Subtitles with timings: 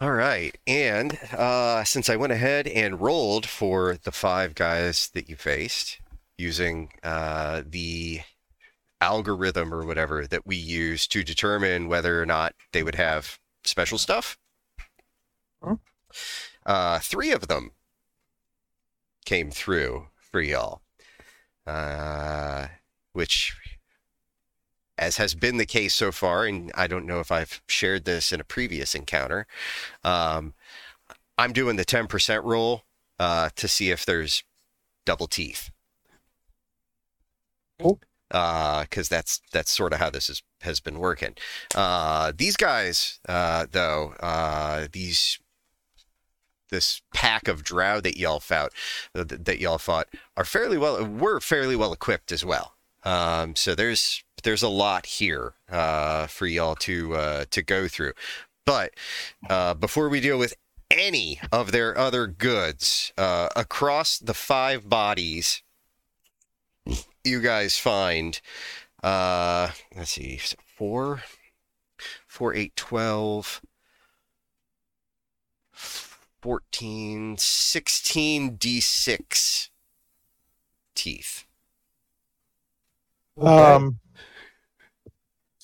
[0.00, 0.56] All right.
[0.66, 6.00] And uh, since I went ahead and rolled for the five guys that you faced
[6.36, 8.20] using uh, the
[9.00, 13.98] algorithm or whatever that we use to determine whether or not they would have special
[13.98, 14.38] stuff,
[15.62, 15.76] Huh?
[16.66, 17.72] uh, three of them
[19.24, 20.82] came through for y'all.
[21.66, 22.68] Uh,
[23.12, 23.56] which,
[24.98, 28.32] as has been the case so far, and I don't know if I've shared this
[28.32, 29.46] in a previous encounter,
[30.04, 30.54] um,
[31.38, 32.84] I'm doing the 10% rule
[33.18, 34.42] uh, to see if there's
[35.04, 35.70] double teeth.
[38.28, 41.36] Because that's that's sort of how this is, has been working.
[41.74, 45.38] Uh, these guys, uh, though, uh, these
[46.70, 48.72] this pack of drow that y'all fought,
[49.12, 51.04] that, that y'all fought, are fairly well.
[51.04, 52.74] We're fairly well equipped as well.
[53.04, 58.12] Um, so there's there's a lot here uh, for y'all to uh, to go through.
[58.64, 58.94] But
[59.50, 60.54] uh, before we deal with
[60.88, 65.62] any of their other goods uh, across the five bodies,
[67.24, 68.40] you guys find.
[69.02, 71.22] Uh, let's see, four,
[72.26, 73.60] four, eight, twelve.
[75.72, 79.68] 14, 16 d6
[80.94, 81.44] teeth.
[83.40, 83.98] Um.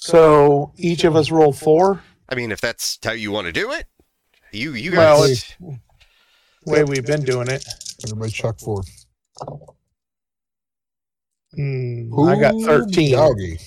[0.04, 2.02] So each of us roll four.
[2.28, 3.84] I mean, if that's how you want to do it,
[4.50, 5.30] you you Well, guys.
[5.30, 5.56] it's
[6.66, 7.64] way we've been doing it.
[8.04, 8.82] Everybody chuck four.
[11.54, 13.12] Hmm, I got thirteen.
[13.12, 13.58] Doggy.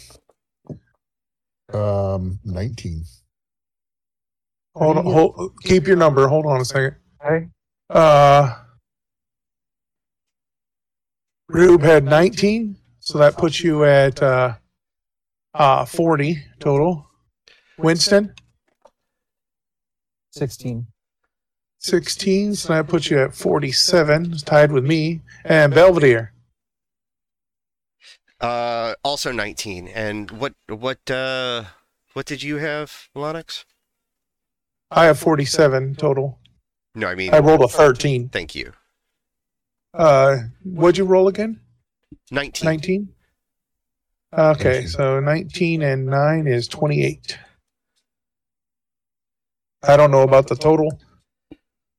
[1.73, 3.03] Um, 19.
[4.75, 6.27] Hold on, hold, keep your number.
[6.27, 6.95] Hold on a second.
[7.25, 7.47] Okay.
[7.89, 8.55] Uh,
[11.49, 14.53] Rube had 19, so that puts you at uh,
[15.55, 17.07] uh, 40 total.
[17.77, 18.33] Winston,
[20.31, 20.87] 16.
[21.79, 25.21] 16, so that puts you at 47, It's tied with me.
[25.43, 26.31] And Belvedere,
[28.39, 29.87] Uh, also 19.
[29.87, 31.65] And what what uh
[32.13, 33.65] what did you have, Lonix?
[34.91, 36.39] I have 47 total.
[36.95, 38.29] No, I mean, I rolled a 13.
[38.29, 38.71] thank you.
[39.93, 41.59] Uh, what'd you roll again?
[42.31, 42.65] 19.
[42.65, 43.14] 19?
[44.37, 47.37] Okay, so 19 and 9 is 28.
[49.83, 50.99] I don't know about the total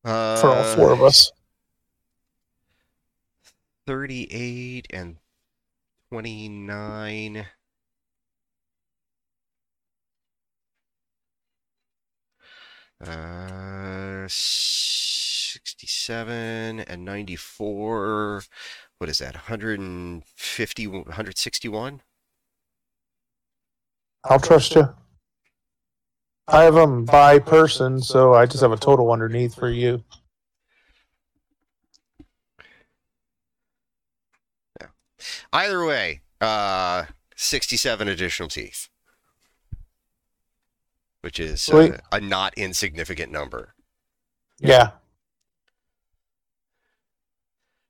[0.05, 1.33] Uh, for all four of us.
[3.87, 5.17] 38 and
[6.11, 7.47] 29.
[13.01, 18.43] Uh, 67 and 94.
[18.99, 19.35] What is that?
[19.35, 22.01] 150, 161?
[24.29, 24.89] I'll trust you.
[26.49, 30.03] I have them by person, so I just have a total underneath for you.
[34.81, 34.89] Yeah.
[35.53, 37.05] Either way, uh,
[37.35, 38.89] 67 additional teeth,
[41.21, 41.93] which is Sweet.
[41.93, 43.75] uh, a not insignificant number.
[44.61, 44.91] Yeah.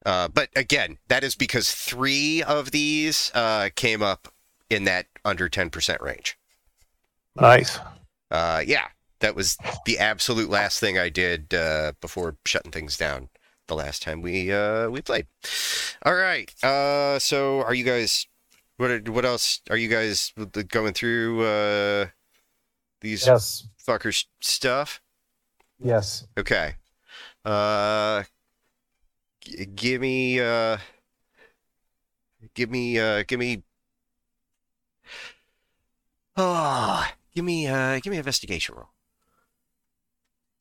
[0.05, 4.33] Uh, but again, that is because three of these uh, came up
[4.71, 6.39] in that under 10% range.
[7.35, 7.79] Nice.
[8.31, 8.87] Uh, yeah,
[9.21, 13.29] that was the absolute last thing I did uh, before shutting things down
[13.69, 15.27] the last time we uh, we played.
[16.05, 16.53] All right.
[16.65, 18.27] Uh, so are you guys?
[18.79, 20.33] What are- what else are you guys
[20.69, 21.45] going through?
[21.45, 22.07] Uh,
[23.01, 23.67] these Yes.
[23.87, 25.01] fuckers stuff.
[25.79, 26.27] Yes.
[26.39, 26.77] Okay.
[27.45, 28.23] Uh,
[29.43, 30.79] g- give me, uh,
[32.55, 33.63] give me, uh, give me.
[36.37, 38.89] Ah, give me, uh, give me an investigation roll.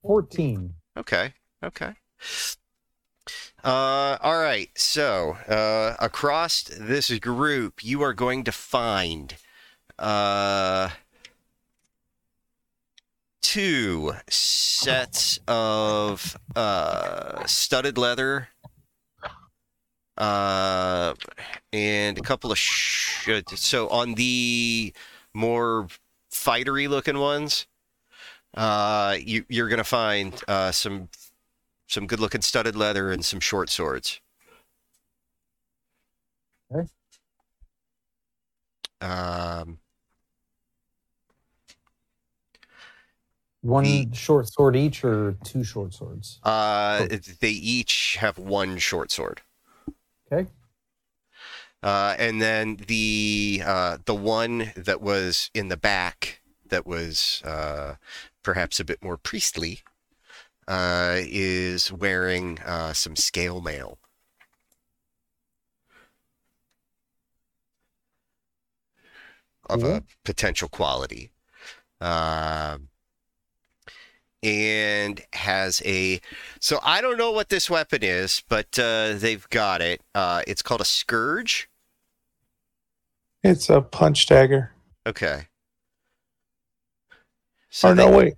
[0.03, 0.75] 14.
[0.97, 1.33] Okay.
[1.63, 1.93] Okay.
[3.63, 4.69] Uh, all right.
[4.75, 9.35] So, uh, across this group, you are going to find,
[9.97, 10.89] uh,
[13.41, 18.49] two sets of, uh, studded leather,
[20.17, 21.13] uh,
[21.73, 24.93] and a couple of, sh- so on the
[25.35, 25.87] more
[26.31, 27.67] fightery looking ones,
[28.55, 31.09] uh, you, you're going to find, uh, some
[31.87, 34.19] some good looking studded leather and some short swords.
[36.73, 36.87] Okay.
[39.01, 39.77] Um,
[43.61, 46.39] One The- short sword each or two short swords?
[46.43, 47.05] uh,
[47.39, 49.41] they each have one short sword.
[50.31, 50.49] Okay.
[51.85, 57.93] Uh, and then the uh, the one that was in the back that was uh,
[58.41, 59.81] perhaps a bit more priestly
[60.67, 63.99] uh, is wearing uh, some scale mail.
[69.69, 71.29] Of a potential quality.
[72.01, 72.89] Um,
[74.41, 76.19] and has a.
[76.59, 80.01] So I don't know what this weapon is, but uh, they've got it.
[80.15, 81.69] Uh, it's called a Scourge.
[83.45, 84.71] It's a punch dagger.
[85.05, 85.43] Okay.
[87.69, 88.33] So or no, they- wait.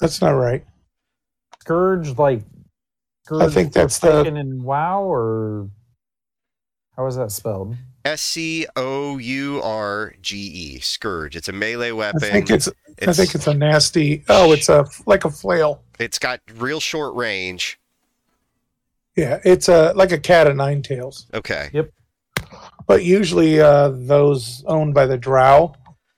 [0.00, 0.64] That's not right.
[1.60, 2.42] Scourge, like
[3.24, 5.70] Scourge I think that's the- taken in WoW, or
[6.96, 7.76] how is that spelled?
[8.04, 11.34] S C O U R G E Scourge.
[11.36, 12.22] It's a melee weapon.
[12.22, 12.46] I weapon.
[12.46, 12.68] think it's,
[13.02, 14.22] I think it's a nasty.
[14.28, 15.82] Oh, it's a like a flail.
[15.98, 17.80] it's got real short range.
[19.16, 21.26] Yeah, it's a like a cat of nine tails.
[21.34, 21.70] Okay.
[22.86, 25.74] But usually, uh, those owned by the Drow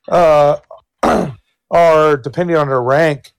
[0.08, 0.58] uh,
[1.70, 3.32] are depending on their rank.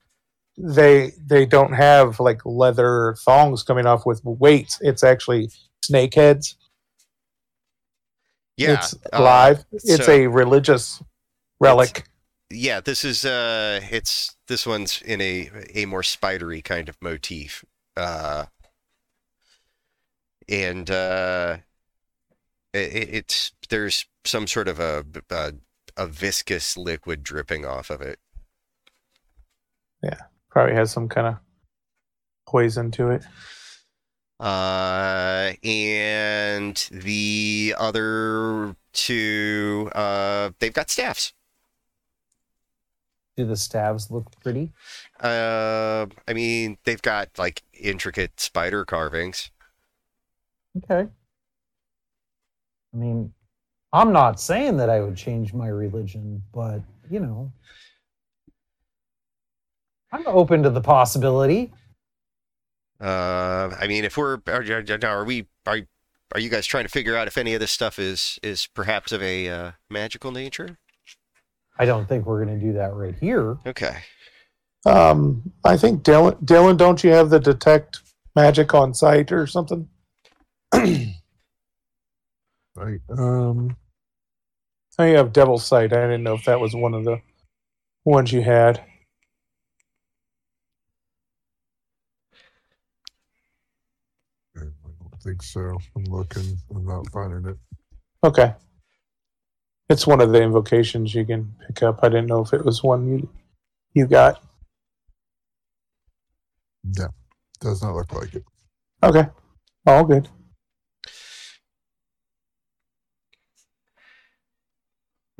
[0.58, 4.78] They they don't have like leather thongs coming off with weights.
[4.80, 5.50] It's actually
[5.82, 6.56] snake heads.
[8.56, 8.74] Yeah.
[8.74, 9.64] it's uh, live.
[9.72, 11.02] it's so- a religious
[11.60, 12.04] relic.
[12.50, 12.80] yeah.
[12.80, 13.80] This is uh.
[13.90, 17.64] It's this one's in a a more spidery kind of motif.
[17.96, 18.46] Uh.
[20.48, 21.58] And uh.
[22.72, 25.52] It, it- it's there's some sort of a, a
[25.96, 28.18] a viscous liquid dripping off of it.
[30.02, 30.20] Yeah,
[30.50, 31.36] probably has some kind of
[32.46, 33.24] poison to it.
[34.38, 41.34] Uh, and the other two, uh, they've got staffs.
[43.36, 44.72] Do the staves look pretty?
[45.18, 49.50] Uh, I mean, they've got like intricate spider carvings.
[50.76, 51.08] Okay.
[52.92, 53.32] I mean,
[53.92, 57.52] I'm not saying that I would change my religion, but you know,
[60.12, 61.72] I'm open to the possibility.
[63.00, 65.80] Uh, I mean, if we're are, are, are we are
[66.34, 69.12] are you guys trying to figure out if any of this stuff is is perhaps
[69.12, 70.78] of a uh, magical nature?
[71.78, 73.56] I don't think we're going to do that right here.
[73.66, 73.96] Okay.
[74.84, 78.00] Um, I think Dylan, Dylan, don't you have the detect
[78.36, 79.88] magic on site or something?
[82.80, 83.00] Right.
[83.10, 83.76] Um,
[84.98, 85.92] I have Devil's Sight.
[85.92, 87.20] I didn't know if that was one of the
[88.06, 88.82] ones you had.
[94.56, 95.76] I don't think so.
[95.94, 96.56] I'm looking.
[96.74, 97.58] I'm not finding it.
[98.24, 98.54] Okay.
[99.90, 101.98] It's one of the invocations you can pick up.
[102.02, 103.28] I didn't know if it was one you
[103.92, 104.42] you got.
[106.96, 107.08] No,
[107.60, 108.44] does not look like it.
[109.02, 109.28] Okay.
[109.86, 110.28] All good.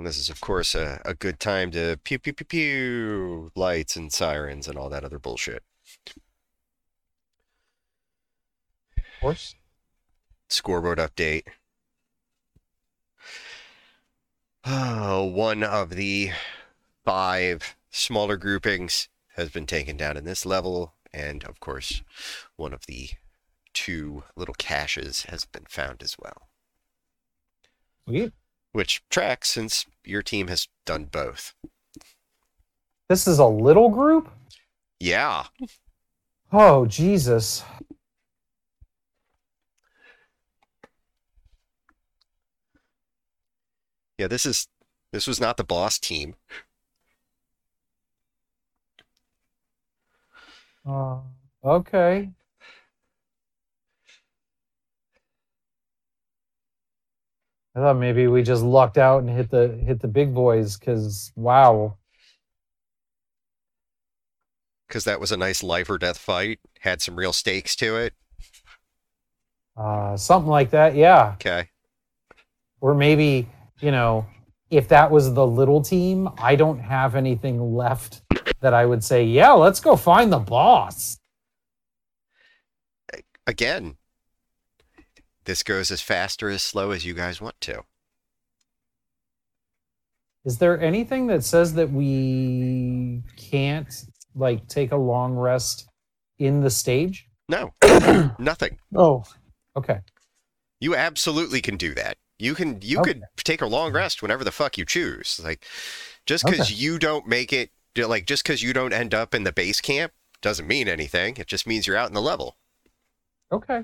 [0.00, 3.96] And this is, of course, a, a good time to pew pew pew pew lights
[3.96, 5.62] and sirens and all that other bullshit.
[8.96, 9.56] Of course.
[10.48, 11.42] scoreboard update.
[14.64, 16.30] Oh, one of the
[17.04, 22.02] five smaller groupings has been taken down in this level, and of course,
[22.56, 23.10] one of the
[23.74, 26.48] two little caches has been found as well.
[28.08, 28.32] Sweet.
[28.72, 31.54] Which tracks since your team has done both.
[33.08, 34.28] This is a little group?
[35.00, 35.46] Yeah.
[36.52, 37.64] Oh, Jesus.
[44.18, 44.68] Yeah, this is
[45.12, 46.36] this was not the boss team.
[50.86, 51.18] Uh,
[51.64, 52.30] okay.
[57.74, 61.32] I thought maybe we just lucked out and hit the hit the big boys because
[61.36, 61.96] wow.
[64.88, 66.58] Because that was a nice life or death fight.
[66.80, 68.14] Had some real stakes to it.
[69.76, 71.32] Uh, something like that, yeah.
[71.34, 71.68] Okay.
[72.80, 73.48] Or maybe,
[73.78, 74.26] you know,
[74.70, 78.22] if that was the little team, I don't have anything left
[78.60, 81.18] that I would say, yeah, let's go find the boss.
[83.46, 83.96] again,
[85.44, 87.82] this goes as fast or as slow as you guys want to.
[90.44, 93.92] Is there anything that says that we can't
[94.34, 95.86] like take a long rest
[96.38, 97.26] in the stage?
[97.48, 97.74] No,
[98.38, 98.78] nothing.
[98.94, 99.24] Oh,
[99.76, 100.00] Okay.
[100.80, 102.16] You absolutely can do that.
[102.38, 103.12] You can you Okay.
[103.12, 105.40] could take a long rest whenever the fuck you choose.
[105.44, 105.64] Like
[106.26, 106.74] just because Okay.
[106.74, 110.12] you don't make it, like just because you don't end up in the base camp
[110.40, 111.36] doesn't mean anything.
[111.36, 112.56] It just means you're out in the level.
[113.52, 113.82] Okay.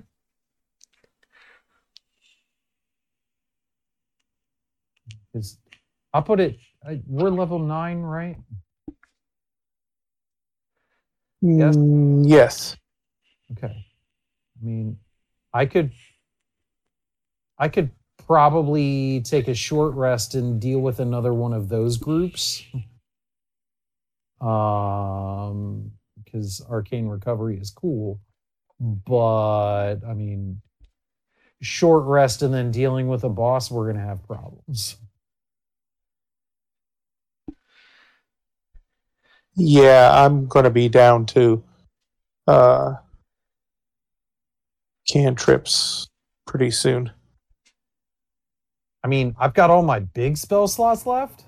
[5.36, 5.58] Is
[6.12, 6.58] I'll put it.
[7.06, 8.36] We're level nine, right?
[11.42, 11.76] Yes?
[11.76, 12.76] Mm, yes.
[13.52, 13.74] Okay.
[13.76, 14.98] I mean,
[15.52, 15.92] I could
[17.58, 17.90] I could
[18.26, 22.62] probably take a short rest and deal with another one of those groups.
[24.40, 25.92] Um
[26.24, 28.20] because arcane recovery is cool.
[28.80, 30.60] But I mean
[31.62, 34.96] short rest and then dealing with a boss, we're gonna have problems.
[39.56, 41.64] Yeah, I'm going to be down to
[42.46, 42.94] uh,
[45.08, 46.08] cantrips
[46.46, 47.10] pretty soon.
[49.02, 51.44] I mean, I've got all my big spell slots left.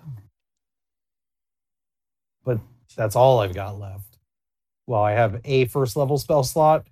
[2.44, 2.60] But
[2.96, 4.16] that's all I've got left.
[4.86, 6.86] Well, I have a first level spell slot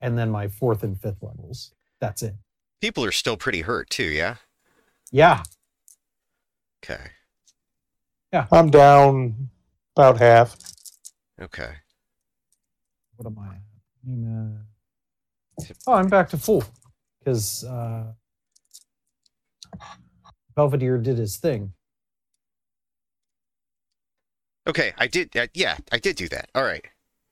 [0.00, 1.74] and then my fourth and fifth levels.
[2.00, 2.34] That's it.
[2.80, 4.36] People are still pretty hurt too, yeah?
[5.10, 5.42] Yeah.
[6.82, 7.10] Okay.
[8.32, 8.46] Yeah.
[8.50, 9.50] I'm down
[9.96, 10.56] about half.
[11.40, 11.70] Okay.
[13.16, 13.56] What am I?
[14.06, 14.58] I'm,
[15.58, 16.64] uh, oh, I'm back to full
[17.18, 18.04] because uh,
[20.56, 21.72] Belvedere did his thing.
[24.66, 26.48] Okay, I did uh, yeah, I did do that.
[26.54, 26.84] All right.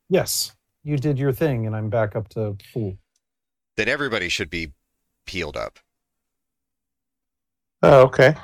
[0.08, 0.52] Yes,
[0.82, 2.98] you did your thing, and I'm back up to full.
[3.76, 4.72] Then everybody should be
[5.26, 5.78] peeled up.
[7.82, 8.34] Oh, okay.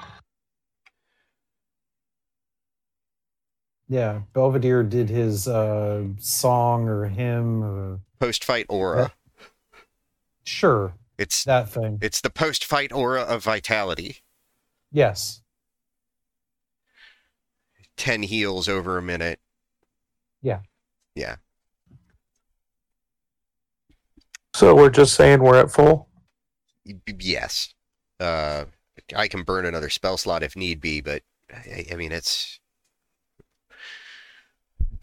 [3.89, 9.13] Yeah, Belvedere did his uh, song or hymn or Post fight aura.
[10.45, 11.99] sure It's that thing.
[12.03, 14.19] it's the post fight aura of vitality.
[14.91, 15.43] Yes.
[17.97, 19.39] 10 heals over a minute.
[20.43, 20.61] Yeah.
[21.15, 21.37] Yeah.
[24.55, 26.09] So we're just saying we're at full.
[26.85, 27.75] Y- y- Yes.
[28.19, 28.65] Uh
[29.15, 32.59] I can burn another spell slot if need be, but I, I mean it's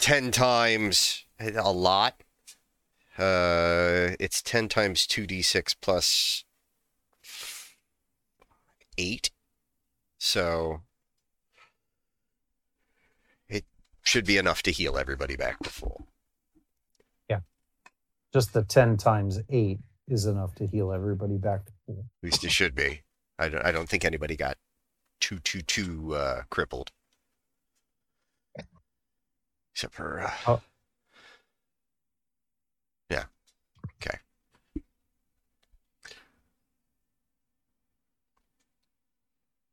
[0.03, 2.24] 10 times a lot.
[3.17, 6.43] Uh it's 10 times 2d6 plus
[8.98, 9.31] 8.
[10.17, 10.81] So
[13.48, 13.63] it
[14.01, 16.05] should be enough to heal everybody back to full.
[17.29, 17.39] Yeah.
[18.33, 19.79] Just the 10 times 8
[20.10, 22.07] is enough to heal everybody back to full.
[22.22, 23.03] At least it should be.
[23.39, 24.57] I don't, I don't think anybody got
[25.22, 26.91] too too too uh, crippled.
[29.73, 30.61] Except for uh, Oh.
[33.09, 33.23] yeah.
[34.01, 34.17] Okay.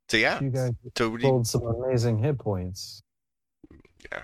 [0.09, 0.41] So yeah.
[0.41, 3.03] You guys So you- some amazing hit points.
[4.11, 4.23] Yeah.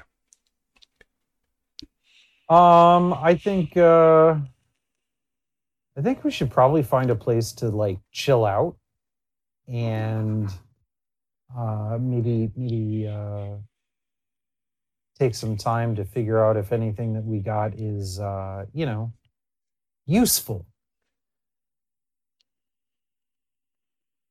[2.50, 4.36] Um, I think uh
[5.98, 8.77] I think we should probably find a place to like chill out
[9.67, 10.50] and
[11.57, 13.55] uh maybe maybe uh
[15.18, 19.12] take some time to figure out if anything that we got is uh, you know,
[20.06, 20.66] useful.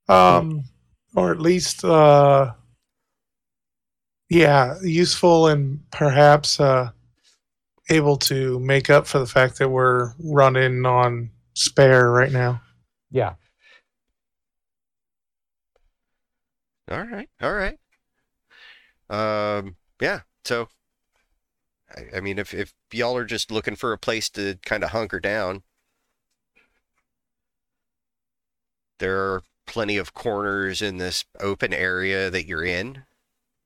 [0.09, 0.65] um,
[1.15, 2.53] or at least, uh,
[4.29, 6.91] yeah, useful and perhaps uh,
[7.91, 12.61] able to make up for the fact that we're running on spare right now.
[13.11, 13.35] Yeah.
[16.91, 17.79] All right, all right.
[19.11, 20.21] Um, yeah.
[20.45, 20.69] So,
[22.15, 25.21] I, mean, if if y'all are just looking for a place to kind of hunker
[25.21, 25.63] down,
[28.99, 33.05] there are plenty of corners in this open area that you're in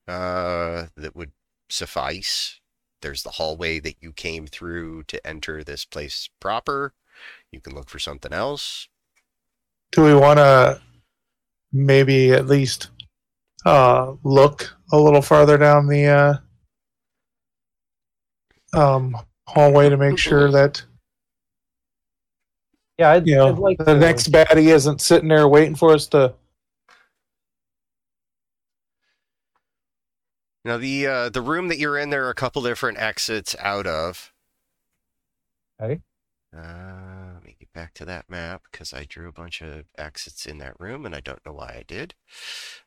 [0.08, 1.32] uh, that would
[1.68, 2.60] suffice.
[3.02, 6.94] There's the hallway that you came through to enter this place proper.
[7.50, 8.88] You can look for something else.
[9.92, 10.80] Do we want to
[11.72, 12.90] maybe at least
[13.64, 16.34] uh, look a little farther down the uh,
[18.72, 20.82] um, hallway to make sure that
[22.98, 25.92] Yeah, I'd, you know I'd like the to- next baddie isn't sitting there waiting for
[25.92, 26.34] us to?
[30.64, 33.86] Now the uh, the room that you're in, there are a couple different exits out
[33.86, 34.32] of.
[35.82, 36.00] Okay.
[36.54, 40.44] Uh, let me get back to that map because I drew a bunch of exits
[40.46, 42.14] in that room and I don't know why I did.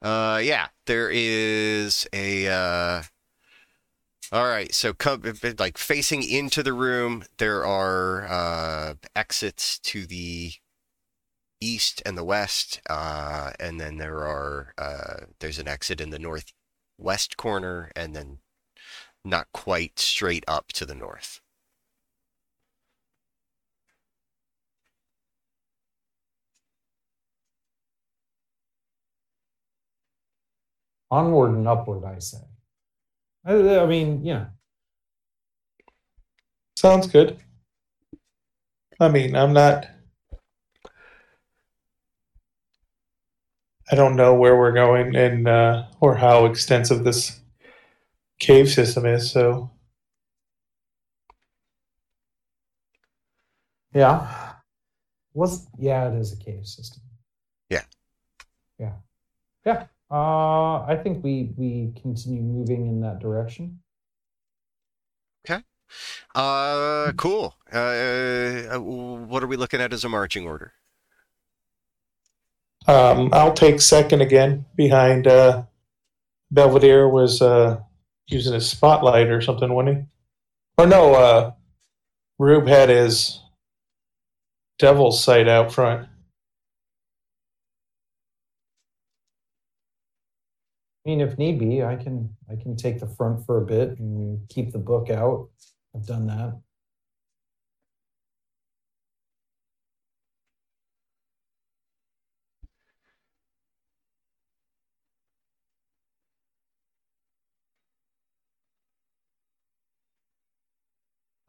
[0.01, 3.03] Uh, yeah, there is a.
[4.31, 5.21] All right, so come
[5.59, 10.53] like facing into the room, there are uh, exits to the
[11.61, 16.19] east and the west, uh, and then there are uh, there's an exit in the
[16.19, 18.39] northwest corner, and then
[19.25, 21.41] not quite straight up to the north.
[31.11, 32.03] onward and upward.
[32.03, 32.39] I say.
[33.45, 34.47] I, I mean, yeah.
[36.77, 37.37] Sounds good.
[38.99, 39.87] I mean, I'm not.
[43.91, 47.41] I don't know where we're going and uh, or how extensive this
[48.39, 49.29] cave system is.
[49.31, 49.69] So
[53.93, 54.53] Yeah.
[55.33, 57.03] Was yeah, it is a cave system.
[57.69, 57.83] Yeah.
[58.79, 58.93] Yeah.
[59.65, 59.85] Yeah.
[60.13, 63.79] Uh, I think we we continue moving in that direction.
[65.43, 65.63] Okay.
[66.35, 67.55] Uh, cool.
[67.73, 70.73] Uh, uh, what are we looking at as a marching order?
[72.87, 75.63] um, I'll take second again behind uh,
[76.51, 77.79] Belvedere was uh,
[78.27, 80.03] using his spotlight or something, wasn't he?
[80.77, 81.51] Or no, uh,
[82.37, 83.39] Rube had his
[84.77, 86.07] devil's sight out front.
[91.05, 93.99] I mean, if need be, I can I can take the front for a bit
[93.99, 95.49] and keep the book out.
[95.95, 96.59] I've done that.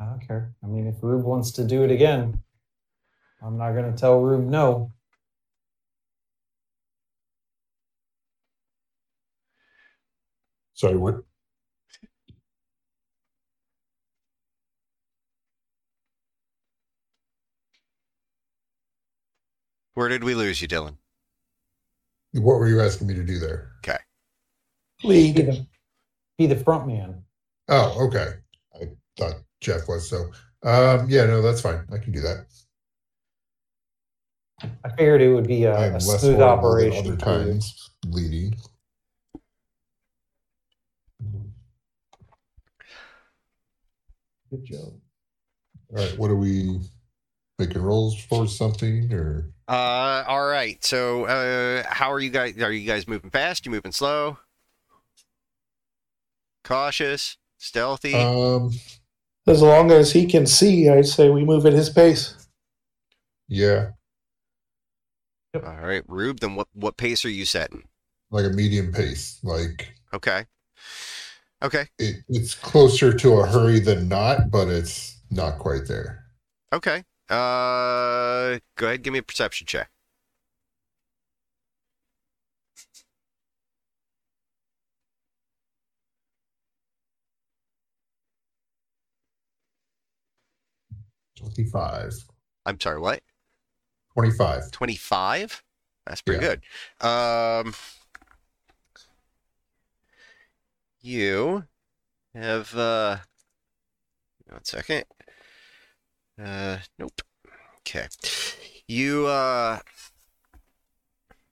[0.01, 0.55] I don't care.
[0.63, 2.43] I mean, if Rube wants to do it again,
[3.43, 4.93] I'm not going to tell Rube no.
[10.75, 11.23] Sorry, what?
[19.95, 20.97] Where did we lose you, Dylan?
[22.33, 23.71] What were you asking me to do there?
[25.03, 25.37] Be Lead.
[25.37, 25.67] the,
[26.39, 27.23] be the front man.
[27.69, 28.35] Oh, okay.
[28.75, 28.89] I
[29.19, 30.31] thought Jeff was so.
[30.63, 31.85] Um, yeah, no, that's fine.
[31.93, 32.47] I can do that.
[34.63, 37.07] I figured it would be a, I'm a smooth operation.
[37.07, 38.57] other times leading.
[44.55, 44.93] Good job.
[45.91, 46.79] All right, what are we
[47.59, 49.51] making rolls for something or?
[49.67, 50.83] Uh, all right.
[50.85, 52.61] So, uh, how are you guys?
[52.63, 53.67] Are you guys moving fast?
[53.67, 54.39] You moving slow?
[56.63, 57.37] Cautious?
[57.59, 58.15] Stealthy?
[58.15, 58.71] Um,
[59.49, 62.47] As long as he can see, I'd say we move at his pace.
[63.49, 63.91] yeah,
[65.55, 66.39] all right, Rube.
[66.41, 66.69] Then what?
[66.75, 67.85] What pace are you setting?
[68.31, 69.39] like a medium pace.
[69.43, 70.45] Like Okay.
[71.65, 71.87] Okay.
[71.99, 76.25] it, it's closer to a hurry than not, but it's not quite there.
[76.73, 77.05] Okay.
[77.31, 79.03] Uh, go ahead.
[79.03, 79.91] Give me a perception check.
[91.37, 92.13] Twenty-five.
[92.67, 93.01] I'm sorry.
[93.01, 93.21] What?
[94.15, 94.71] Twenty-five.
[94.71, 95.63] 25
[96.07, 96.57] that's pretty Yeah.
[96.57, 97.75] good um
[101.05, 101.65] you
[102.35, 103.19] have uh
[104.49, 105.05] one second
[106.43, 107.21] uh nope
[107.81, 108.07] okay
[108.89, 109.79] you uh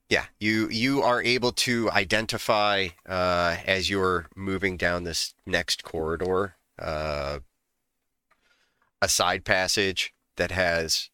[0.09, 6.55] yeah you you are able to identify uh as you're moving down this next corridor
[6.79, 7.39] uh
[9.03, 11.09] a side passage that has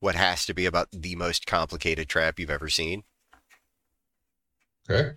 [0.00, 3.04] what has to be about the most complicated trap you've ever seen.
[4.88, 5.16] Okay.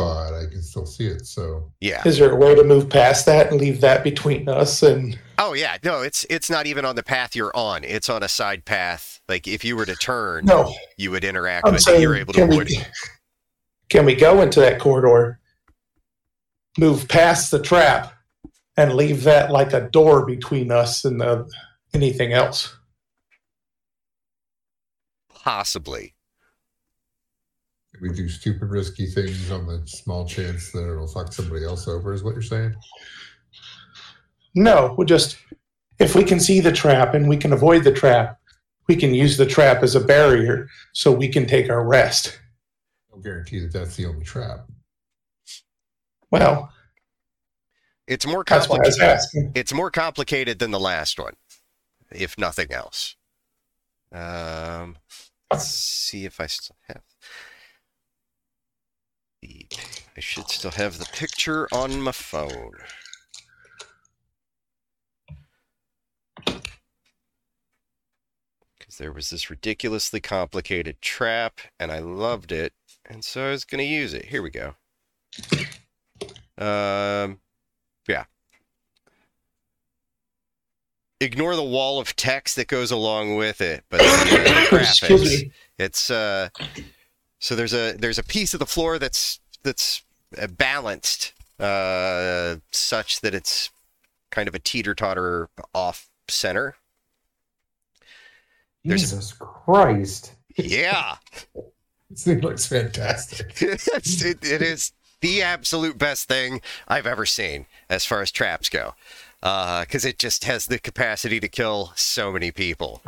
[0.00, 1.26] But I can still see it.
[1.26, 2.02] So Yeah.
[2.06, 5.54] Is there a way to move past that and leave that between us and Oh
[5.54, 5.78] yeah.
[5.82, 7.84] No, it's it's not even on the path you're on.
[7.84, 9.20] It's on a side path.
[9.28, 10.74] Like if you were to turn, no?
[10.96, 11.84] you would interact I'm with it.
[11.84, 12.84] saying, You're able to can avoid we
[13.90, 15.40] can we go into that corridor,
[16.78, 18.14] move past the trap,
[18.76, 21.46] and leave that like a door between us and the,
[21.92, 22.74] anything else?
[25.28, 26.14] Possibly.
[28.00, 32.12] We do stupid, risky things on the small chance that it'll fuck somebody else over.
[32.12, 32.74] Is what you're saying?
[34.54, 35.36] No, we just
[35.98, 38.40] if we can see the trap and we can avoid the trap,
[38.88, 42.40] we can use the trap as a barrier so we can take our rest.
[43.12, 44.66] No guarantee that that's the only trap.
[46.30, 46.72] Well,
[48.06, 49.52] It's more that's why I was complicated.
[49.56, 51.34] It's more complicated than the last one,
[52.10, 53.16] if nothing else.
[54.12, 54.96] Um,
[55.52, 57.26] let's see if I still have the.
[60.20, 62.74] I should still have the picture on my phone.
[68.78, 72.74] Because there was this ridiculously complicated trap, and I loved it,
[73.06, 74.26] and so I was going to use it.
[74.26, 74.74] Here we go.
[76.58, 77.40] Um,
[78.06, 78.24] yeah.
[81.18, 84.02] Ignore the wall of text that goes along with it, but
[84.70, 85.52] Excuse me.
[85.78, 86.50] It's uh,
[87.38, 90.02] so there's a there's a piece of the floor that's that's
[90.56, 93.70] balanced uh, such that it's
[94.30, 96.76] kind of a teeter totter off center.
[98.84, 100.32] There's Jesus Christ.
[100.56, 101.16] Yeah,
[102.10, 103.56] This thing looks fantastic.
[103.60, 108.94] It, it is the absolute best thing I've ever seen as far as traps go,
[109.42, 113.02] Uh because it just has the capacity to kill so many people.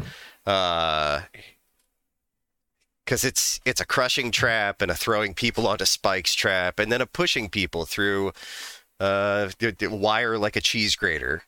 [3.05, 7.01] Because it's it's a crushing trap and a throwing people onto spikes trap, and then
[7.01, 8.29] a pushing people through
[9.01, 11.43] uh, the, the wire like a cheese grater.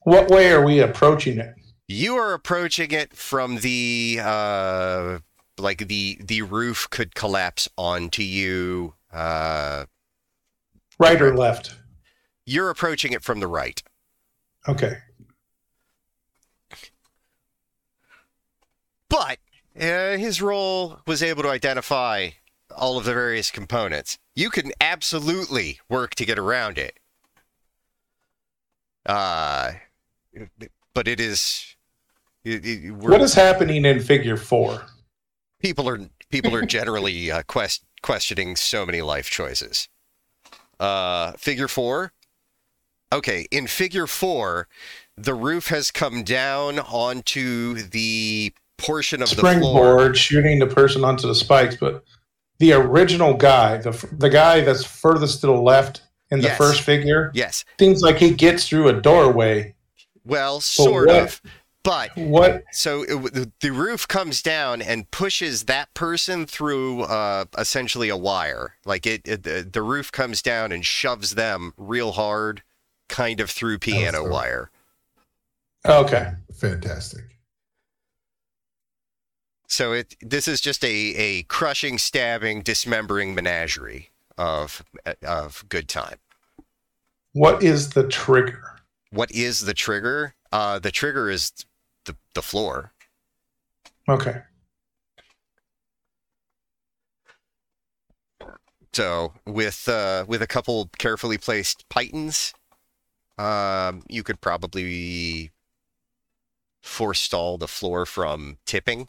[0.00, 1.54] What way are we approaching it?
[1.88, 5.18] You are approaching it from the uh,
[5.58, 8.94] like the the roof could collapse onto you.
[9.12, 9.84] Uh,
[10.98, 11.76] Right or left?
[12.46, 13.82] you're approaching it from the right.
[14.68, 14.98] Okay.
[19.08, 19.38] But
[19.80, 22.30] uh, his role was able to identify
[22.76, 24.18] all of the various components.
[24.34, 26.98] You can absolutely work to get around it.
[29.06, 29.72] Uh,
[30.94, 31.76] but it is.
[32.44, 34.86] It, it, what is happening in Figure Four?
[35.64, 35.98] people are
[36.30, 39.88] people are generally uh, quest, questioning so many life choices.
[40.78, 42.12] Uh, figure four.
[43.12, 44.68] Okay, in figure four,
[45.16, 49.52] the roof has come down onto the portion of the floor.
[49.52, 52.04] Springboard shooting the person onto the spikes, but
[52.58, 56.58] the original guy, the the guy that's furthest to the left in the Yes.
[56.58, 57.64] first figure, Yes.
[57.78, 59.74] seems like he gets through a doorway.
[60.24, 61.16] Well, sort what?
[61.16, 61.42] of.
[61.82, 62.64] But What?
[62.72, 68.16] so it, the- the roof comes down and pushes that person through uh, essentially a
[68.16, 68.76] wire.
[68.86, 72.62] Like it, it the, the roof comes down and shoves them real hard,
[73.10, 74.70] kind of through piano wire.
[75.86, 76.32] Okay.
[76.58, 77.33] Fantastic.
[79.74, 84.84] So it this is just a, a crushing, stabbing, dismembering menagerie of
[85.20, 86.18] of good time.
[87.32, 88.76] What is the trigger?
[89.10, 90.36] What is the trigger?
[90.52, 91.50] Uh, the trigger is
[92.04, 92.92] the the floor.
[94.08, 94.42] Okay.
[98.92, 102.54] So with uh, with a couple carefully placed pitons,
[103.38, 105.50] um, you could probably
[106.80, 109.08] forestall the floor from tipping.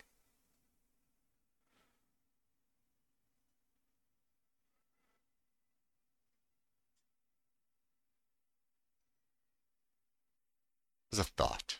[11.15, 11.79] As a thought.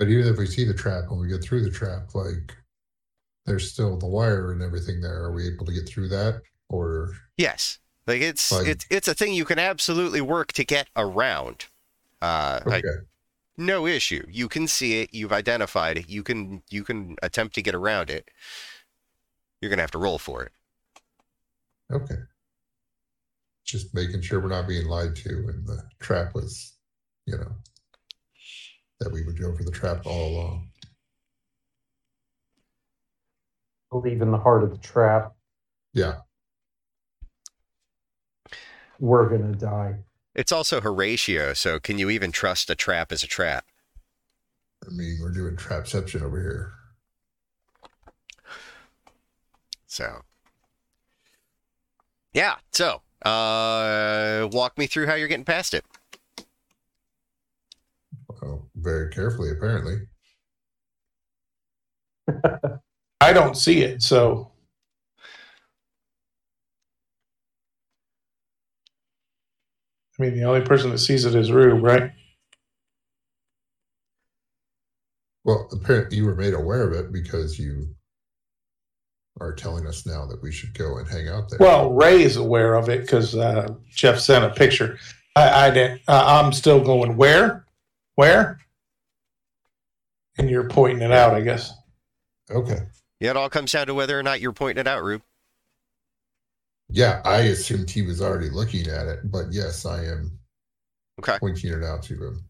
[0.00, 2.56] But even if we see the trap when we get through the trap, like
[3.44, 5.22] there's still the wire and everything there.
[5.22, 6.42] Are we able to get through that?
[6.68, 10.88] Or Yes, like it's Like- it's it's a thing you can absolutely work to get
[10.96, 11.66] around.
[12.20, 13.06] Uh, like, okay,
[13.56, 14.26] no issue.
[14.28, 15.14] You can see it.
[15.14, 16.08] You've identified it.
[16.08, 18.28] You can you can attempt to get around it.
[19.60, 20.50] You're gonna have to roll for it.
[21.92, 22.16] Okay.
[23.64, 26.74] Just making sure we're not being lied to, and the trap was,
[27.26, 27.52] you know,
[29.00, 30.68] that we would go for the trap all along.
[33.90, 35.32] Believe in the heart of the trap.
[35.92, 36.16] Yeah,
[38.98, 39.96] We're gonna die.
[40.34, 43.64] It's also Horatio, so can you even trust a trap as a trap?
[44.86, 46.72] I mean we're doing trapception over here.
[49.86, 50.22] So,
[52.36, 52.56] yeah.
[52.70, 55.84] So, uh, walk me through how you're getting past it.
[58.28, 60.02] Well, very carefully, apparently.
[63.20, 64.52] I don't see it, so
[70.18, 72.12] I mean the only person that sees it is Rube, right?
[75.44, 77.95] Well, apparently you were made aware of it because you
[79.40, 81.58] are telling us now that we should go and hang out there.
[81.60, 84.98] Well, Ray is aware of it because uh, Jeff sent a picture.
[85.34, 86.00] I, I didn't.
[86.08, 87.66] Uh, I'm still going where,
[88.14, 88.58] where,
[90.38, 91.34] and you're pointing it out.
[91.34, 91.72] I guess.
[92.50, 92.78] okay.
[93.20, 95.22] Yeah, it all comes down to whether or not you're pointing it out, Rube.
[96.88, 100.38] Yeah, I assumed he was already looking at it, but yes, I am
[101.18, 101.38] Okay.
[101.38, 102.44] pointing it out to him.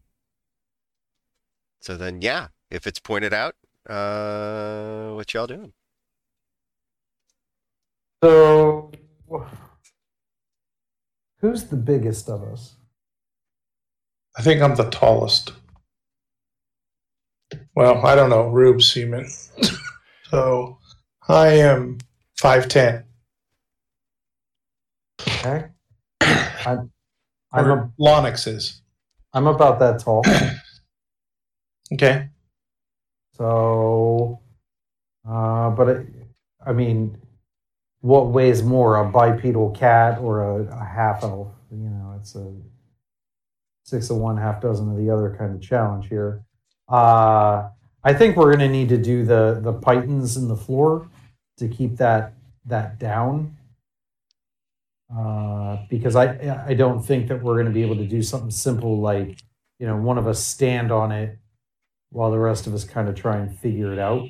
[1.79, 3.55] So then, yeah, if it's pointed out,
[3.89, 5.71] uh, what y'all doing?
[8.23, 8.91] So,
[11.39, 12.75] who's the biggest of us?
[14.37, 15.53] I think I'm the tallest.
[17.75, 18.47] Well, I don't know.
[18.47, 19.27] Rube Seaman.
[20.29, 20.79] so
[21.27, 21.99] I am
[22.35, 23.03] five ten.
[25.21, 25.65] Okay,
[26.21, 26.91] I'm
[27.51, 28.81] I'm, a, Lonix is.
[29.33, 30.23] I'm about that tall.
[31.93, 32.27] Okay.
[33.31, 34.41] So,
[35.25, 36.05] uh, but I,
[36.65, 37.17] I mean,
[38.01, 41.49] what weighs more, a bipedal cat or a, a half elf?
[41.71, 42.53] You know, it's a
[43.83, 46.43] six of one, half dozen of the other kind of challenge here.
[46.89, 47.69] Uh,
[48.03, 51.09] I think we're going to need to do the the pitons in the floor
[51.57, 52.33] to keep that
[52.65, 53.57] that down.
[55.13, 58.51] Uh, because I I don't think that we're going to be able to do something
[58.51, 59.39] simple like
[59.79, 61.37] you know one of us stand on it
[62.09, 64.27] while the rest of us kind of try and figure it out.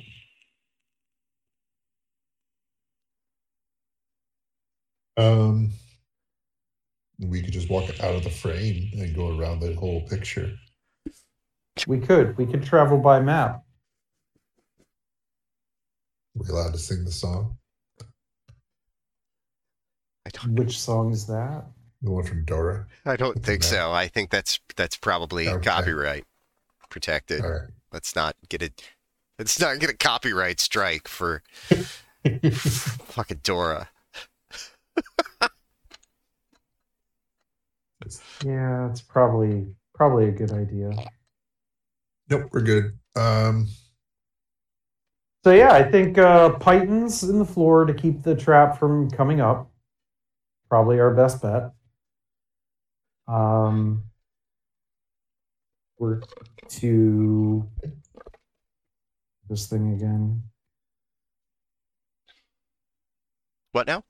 [5.18, 5.70] Um,
[7.18, 10.54] we could just walk out of the frame and go around the whole picture.
[11.86, 13.62] We could we could travel by map.
[16.36, 17.56] Are we allowed to sing the song?
[20.26, 20.54] I don't.
[20.54, 21.64] Which song is that?
[22.02, 22.86] The one from Dora?
[23.04, 23.90] I don't think so.
[23.90, 25.64] I think that's that's probably Okay.
[25.68, 26.24] copyright
[26.90, 27.44] protected.
[27.44, 27.70] All right.
[27.92, 28.80] Let's not get it.
[29.38, 31.42] Let's not get a copyright strike for
[32.44, 33.88] fucking Dora.
[38.44, 40.90] Yeah, it's probably probably a good idea.
[42.30, 42.98] Nope, we're good.
[43.16, 43.68] Um,
[45.44, 49.40] So yeah, I think uh, pitons in the floor to keep the trap from coming
[49.40, 49.70] up.
[50.68, 51.72] Probably our best bet.
[53.26, 54.04] Um,
[55.98, 56.20] we're
[56.68, 57.68] to
[59.48, 60.42] this thing again.
[63.72, 64.04] What now?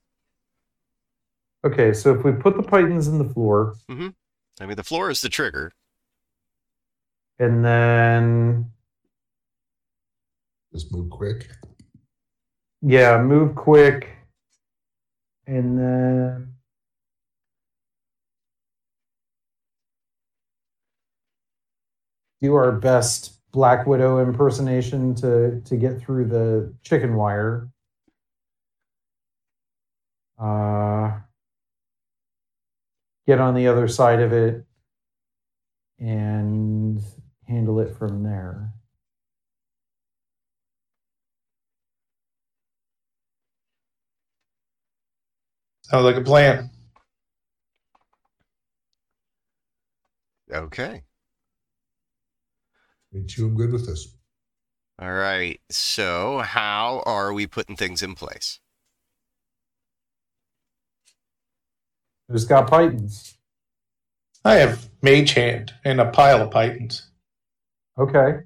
[1.64, 5.21] Okay, so if we put the pitons in the floor I mean, the floor is
[5.21, 5.73] the trigger.
[7.38, 8.71] and then
[10.73, 11.49] just move quick.
[12.83, 14.09] yeah, move quick,
[15.47, 16.55] and then
[22.40, 27.68] do our best Black Widow impersonation to to get through the chicken wire.
[30.38, 31.18] Uh,
[33.28, 34.64] get on the other side of it
[35.98, 36.98] and
[37.46, 38.72] handle it from there.
[45.82, 46.70] Sounds like a plan.
[50.50, 51.02] Okay.
[53.12, 54.16] Me too, I'm good with this.
[54.98, 55.60] All right.
[55.70, 58.58] So, how are we putting things in place?
[62.28, 63.34] Who's got pitons?
[64.44, 67.08] I have mage hand and a pile of pitons.
[67.98, 68.40] Okay.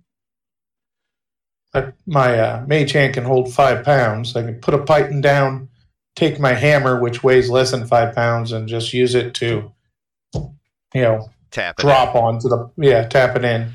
[1.72, 4.36] But my uh, mage hand can hold five pounds.
[4.36, 5.68] I can put a piton down,
[6.16, 9.72] take my hammer, which weighs less than five pounds, and just use it to,
[10.34, 10.52] you
[10.94, 11.82] know, Tap it.
[11.82, 13.72] drop onto the yeah, tap it in.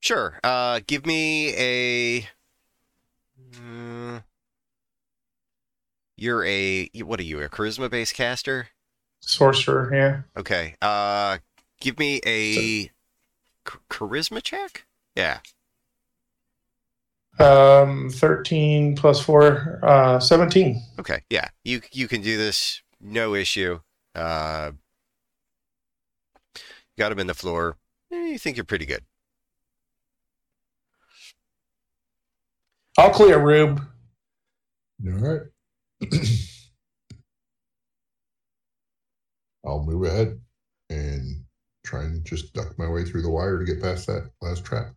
[0.00, 0.38] Sure.
[0.44, 2.28] Uh, give me a.
[3.54, 4.22] Mm,
[6.16, 7.40] you're a what are you?
[7.42, 8.68] A charisma based caster?
[9.20, 10.22] Sorcerer, yeah.
[10.38, 10.74] Okay.
[10.80, 11.38] Uh,
[11.80, 12.90] give me a ch-
[13.90, 14.86] charisma check.
[15.14, 15.38] Yeah.
[17.38, 20.82] Um, thirteen plus four, uh, seventeen.
[20.98, 21.22] Okay.
[21.28, 21.48] Yeah.
[21.64, 22.80] You you can do this.
[23.00, 23.80] No issue.
[24.14, 24.70] Uh,
[26.96, 27.76] got him in the floor.
[28.10, 29.04] Eh, you think you're pretty good.
[32.96, 33.82] I'll clear Rube.
[35.06, 35.40] All right.
[39.66, 40.40] I'll move ahead
[40.90, 41.44] and
[41.84, 44.94] try and just duck my way through the wire to get past that last trap.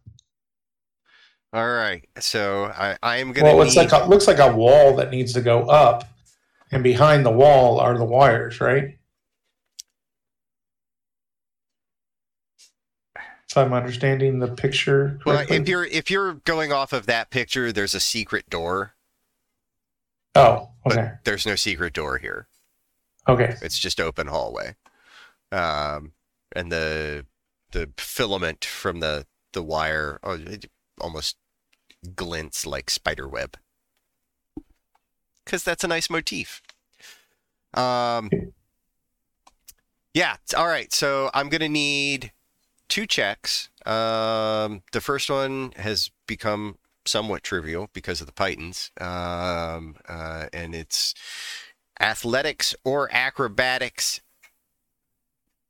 [1.52, 2.08] All right.
[2.20, 3.56] So I I am gonna.
[3.56, 6.08] Well, it's need- like a, looks like a wall that needs to go up,
[6.72, 8.98] and behind the wall are the wires, right?
[13.50, 17.72] If I'm understanding the picture Well, if you're if you're going off of that picture,
[17.72, 18.94] there's a secret door,
[20.36, 22.48] oh, but okay, there's no secret door here.
[23.30, 23.56] Okay.
[23.62, 24.76] It's just open hallway,
[25.52, 26.14] um,
[26.56, 27.26] and the
[27.72, 30.40] the filament from the the wire oh,
[31.00, 31.38] almost
[32.16, 33.58] glints like spider web,
[35.46, 36.62] because that's a nice motif.
[37.74, 38.30] Um,
[40.14, 40.38] yeah.
[40.58, 40.92] All right.
[40.94, 42.32] So I'm gonna need
[42.88, 43.70] two checks.
[43.86, 50.76] Um, the first one has become somewhat trivial because of the Pitons, um, uh, and
[50.76, 51.14] it's
[52.00, 54.22] athletics or acrobatics.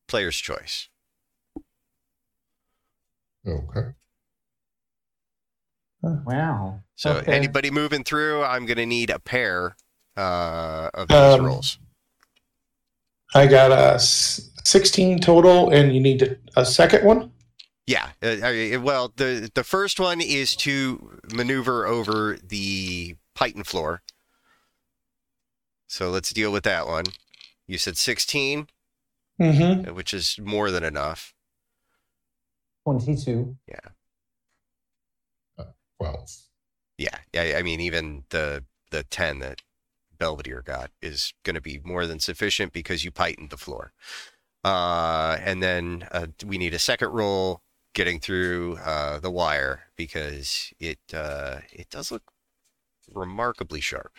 [0.07, 0.89] Player's choice.
[3.45, 3.93] Okay.
[6.01, 6.81] Wow.
[6.95, 7.33] So Okay.
[7.33, 9.75] anybody moving through, I'm going to need a pair
[10.15, 11.79] uh, of these Um, rolls.
[13.35, 17.31] I got a 16 total, and you need a, a second one.
[17.85, 18.09] Yeah.
[18.21, 24.01] Uh, well, the the first one is to maneuver over the Piton floor.
[25.89, 27.05] So let's deal with that one.
[27.67, 28.67] You said 16,
[29.41, 29.93] Mm-hmm.
[29.95, 31.33] which is more than enough.
[32.85, 33.55] 22.
[33.67, 33.79] Yeah.
[35.97, 36.29] Twelve.
[36.97, 39.61] Yeah, I, I mean, even the the 10 that
[40.17, 43.93] Belvedere got is going to be more than sufficient because you pitoned the floor.
[44.65, 47.61] Uh, and then uh, we need a second roll
[47.93, 52.23] getting through uh, the wire because it uh, it does look
[53.13, 54.13] remarkably sharp.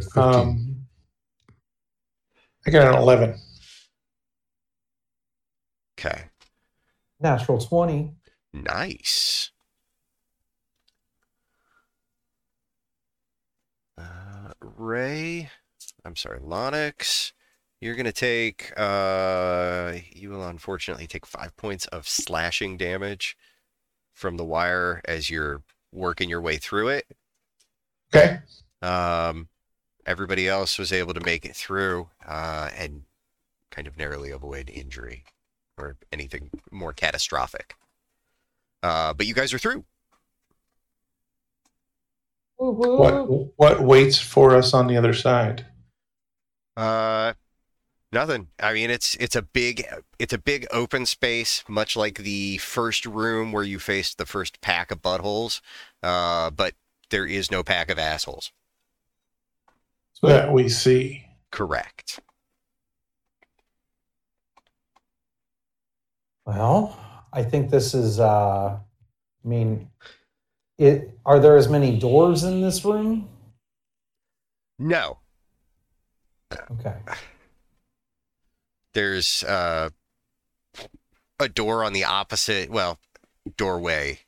[0.00, 0.34] That's fifteen.
[0.34, 0.76] Um,
[2.66, 3.38] I got an eleven.
[5.98, 6.24] Okay,
[7.20, 8.12] Natural 20.
[8.52, 9.50] nice.
[13.96, 15.50] Uh, Ray,
[16.04, 17.32] I'm sorry, Lonix,
[17.80, 18.72] you're gonna take.
[18.76, 23.36] Uh, you will unfortunately take five points of slashing damage
[24.14, 27.06] from the wire as you're working your way through it.
[28.14, 28.38] Okay.
[28.82, 29.48] Um,
[30.08, 33.02] everybody else was able to make it through uh, and
[33.70, 35.24] kind of narrowly avoid injury
[35.76, 37.76] or anything more catastrophic.
[38.82, 39.84] Uh, but you guys are through.
[42.58, 42.96] Woo woo.
[42.96, 45.66] What what waits for us on the other side?
[46.76, 47.34] Uh,
[48.10, 48.48] nothing.
[48.58, 49.84] I mean, it's it's a big
[50.18, 54.60] it's a big open space, much like the first room where you faced the first
[54.60, 55.60] pack of buttholes.
[56.02, 56.74] Uh, but
[57.10, 58.52] there is no pack of assholes.
[60.22, 61.24] That we see.
[61.52, 62.20] Correct.
[66.46, 66.98] Well,
[67.32, 68.18] I think this is.
[68.20, 68.78] Uh,
[69.44, 69.90] I mean,
[70.78, 71.18] it.
[71.24, 73.28] Are there as many doors in this room?
[74.78, 75.18] No,
[76.70, 76.94] Okay.
[78.94, 79.90] there's uh,
[81.38, 82.98] a door on the opposite well
[83.56, 84.20] doorway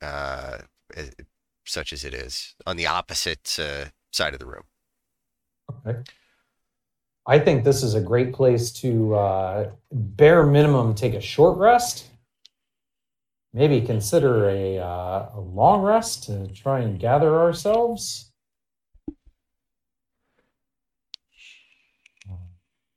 [0.00, 0.58] uh,
[1.64, 4.64] such as it is on the opposite uh, side of the room
[7.26, 12.06] I think this is a great place to uh, bare minimum take a short rest.
[13.52, 18.30] Maybe consider a, uh, a long rest to try and gather ourselves.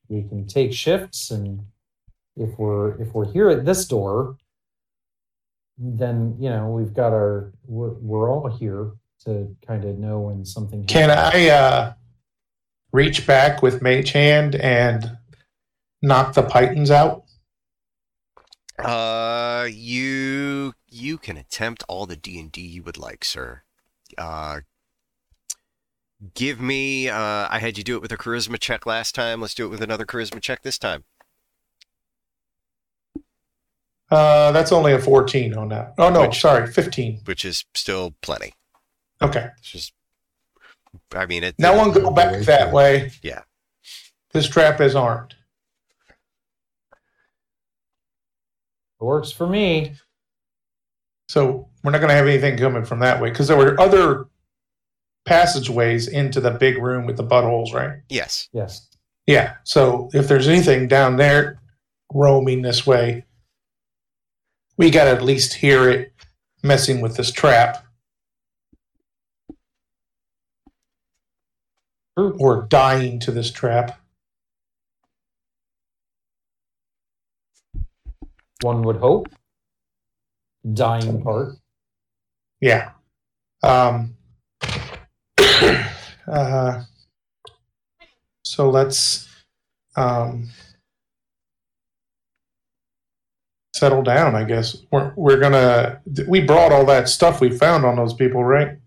[0.10, 1.62] We can take shifts, and
[2.36, 4.38] if we're if we're here at this door,
[5.78, 8.91] then you know we've got our we're, we're all here
[9.25, 10.84] to kind of know when something.
[10.86, 11.36] Can happens.
[11.36, 11.93] I uh,
[12.91, 15.17] reach back with Mage Hand and
[16.02, 17.23] knock the pitons out?
[18.80, 23.62] uh you you can attempt all the d&d you would like sir
[24.17, 24.62] uh
[26.34, 29.54] give me uh i had you do it with a charisma check last time let's
[29.54, 31.04] do it with another charisma check this time
[34.12, 35.93] Uh, that's only a 14 on that.
[35.99, 37.19] Oh, no, Which- sorry, 15.
[37.25, 38.54] which is still plenty
[39.21, 39.49] Okay.
[39.60, 39.93] it's just
[41.15, 43.12] i mean it No one go back that way.
[43.21, 43.41] Yeah.
[44.34, 45.36] This trap is armed.
[49.02, 49.95] It works for me.
[51.30, 54.25] So we're not going to have anything coming from that way because there were other
[55.25, 57.99] passageways into the big room with the buttholes, right?
[58.10, 58.88] yes Yes.
[59.28, 59.56] Yeah.
[59.63, 61.62] So if there's anything down there
[62.13, 63.25] roaming this way,
[64.78, 66.13] we got to at least hear it
[66.63, 67.86] messing with this trap
[72.15, 74.00] or dying to this trap.
[78.62, 79.30] One would hope.
[80.74, 81.56] Dying part.
[82.60, 82.91] Yeah.
[83.63, 84.17] Um,
[86.28, 86.84] uh,
[88.43, 89.30] so let's
[89.95, 90.50] um,
[93.74, 94.78] settle down, I guess.
[94.91, 98.78] We're, we're gonna, we brought all that stuff we found on those people, right?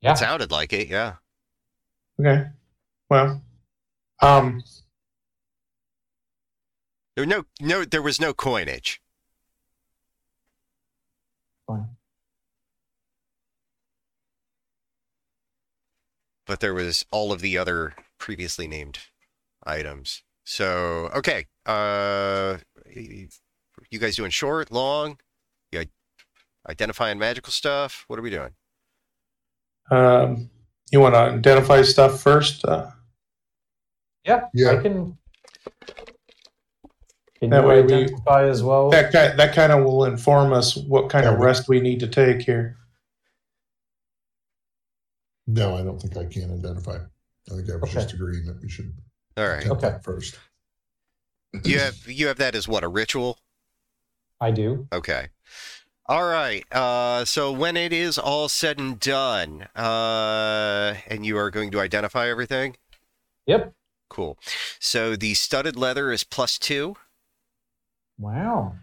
[0.00, 0.12] Yeah.
[0.12, 1.14] it sounded like it yeah
[2.18, 2.44] Okay.
[3.08, 3.42] Well,
[4.20, 4.62] um,
[7.16, 9.00] there no no there was no coinage
[11.66, 11.96] Fine.
[16.50, 18.98] but there was all of the other previously named
[19.64, 20.24] items.
[20.44, 22.56] So okay, uh,
[22.92, 25.18] you guys doing short, long?
[25.70, 25.84] You
[26.68, 28.04] identifying magical stuff?
[28.08, 28.50] What are we doing?
[29.90, 30.50] Um,
[30.92, 32.64] you want to identify stuff first?
[32.64, 32.90] Uh,
[34.24, 34.42] Yeah.
[34.54, 34.70] Yeah.
[34.72, 35.16] I can.
[37.40, 38.14] Can That you way we-
[38.48, 38.90] as well?
[38.90, 42.00] that ki- that kind of will inform us what kind Yeah, of rest we need
[42.00, 42.76] to take here.
[45.46, 46.96] No, I don't think I can identify.
[46.96, 47.92] I think I was Okay.
[47.94, 48.92] just agreeing that we should
[49.38, 49.66] All right.
[49.66, 49.80] Okay.
[49.88, 50.38] that first.
[51.64, 53.38] You have you have that as what a ritual?
[54.40, 54.86] I do.
[54.92, 55.28] Okay.
[56.06, 56.64] All right.
[56.72, 61.80] Uh, so when it is all said and done, uh, and you are going to
[61.80, 62.76] identify everything,
[63.46, 63.72] Yep.
[64.08, 64.38] cool.
[64.78, 66.96] So the studded leather is plus two.
[68.18, 68.74] Wow.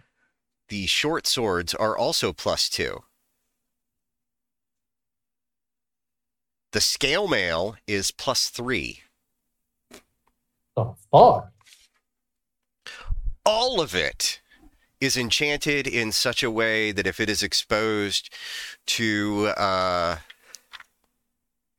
[0.70, 3.04] The short swords are also plus two.
[6.72, 9.02] The scale mail is plus three.
[10.76, 11.52] The fuck?
[13.46, 14.42] All of it
[15.00, 18.34] is enchanted in such a way that if it is exposed
[18.88, 20.18] to uh,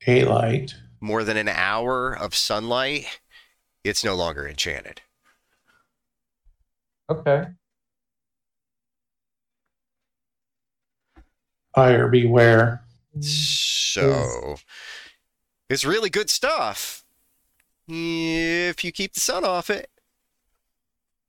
[0.04, 0.74] Daylight.
[1.00, 3.20] more than an hour of sunlight,
[3.84, 5.00] it's no longer enchanted.
[7.10, 7.46] Okay.
[11.74, 12.82] Buyer beware.
[13.20, 14.56] So
[15.68, 17.04] it's really good stuff.
[17.88, 19.90] If you keep the sun off it.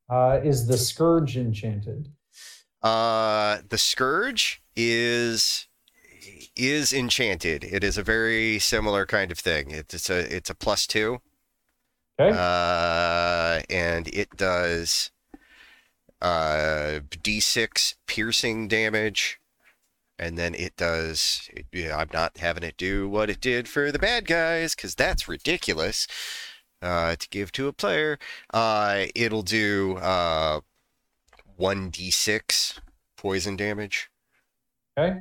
[0.10, 2.10] Uh, is the scourge enchanted?
[2.82, 5.68] Uh the scourge is
[6.56, 7.64] is enchanted.
[7.64, 9.72] It is a very similar kind of thing.
[9.72, 11.20] It's a it's a plus two.
[12.20, 12.36] Okay.
[12.38, 15.12] Uh and it does
[16.22, 19.40] uh D6 piercing damage.
[20.18, 21.50] And then it does.
[21.74, 25.28] Yeah, I'm not having it do what it did for the bad guys because that's
[25.30, 26.08] ridiculous.
[26.82, 28.18] Uh, to give to a player,
[28.54, 30.62] uh, it'll do uh,
[31.58, 32.80] one d6
[33.18, 34.10] poison damage.
[34.98, 35.20] okay.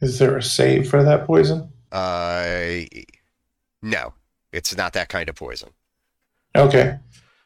[0.00, 1.68] Is there a save for that poison?
[1.92, 2.82] Uh,
[3.82, 4.14] no,
[4.52, 5.70] it's not that kind of poison.
[6.56, 6.98] Okay.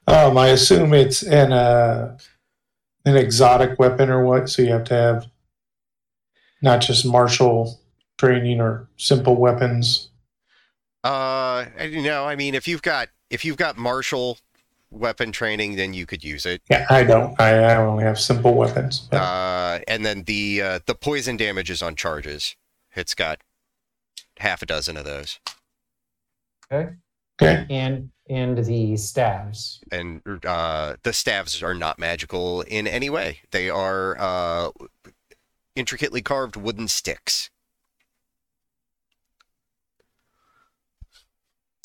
[0.06, 2.16] Um, I assume it's an uh,
[3.04, 5.26] an exotic weapon or what, so you have to have
[6.62, 7.80] not just martial
[8.18, 10.10] training or simple weapons.
[11.04, 14.38] Uh, I- you know, I mean, if you've got if you've got martial
[14.90, 16.62] weapon training, then you could use it.
[16.70, 17.38] Yeah, I don't.
[17.40, 19.00] I, I only have simple weapons.
[19.10, 22.56] but- Uh, and then the uh, the poison damage is on charges.
[22.96, 23.40] It's got
[24.38, 25.40] half a dozen of those,
[26.72, 27.66] okay.
[27.70, 29.80] And and the staves.
[29.92, 33.40] and uh, the staves are not magical in any way.
[33.50, 34.70] They are uh,
[35.76, 37.50] intricately carved wooden sticks.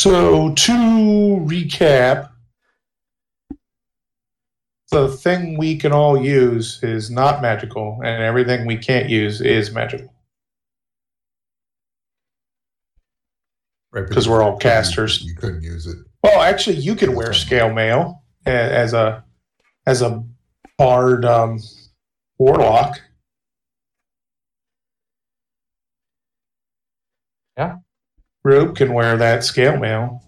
[0.09, 2.31] So to recap,
[4.89, 9.71] the thing we can all use is not magical, and everything we can't use is
[9.71, 10.11] magical
[13.91, 15.21] Right, because we're all casters.
[15.21, 15.99] You couldn't use it.
[16.23, 19.23] Well, actually, you could wear scale mail as a
[19.85, 20.23] as a
[20.79, 21.59] bard um,
[22.39, 22.99] warlock.
[27.55, 27.75] Yeah.
[28.43, 30.23] Rube can wear that scale mail,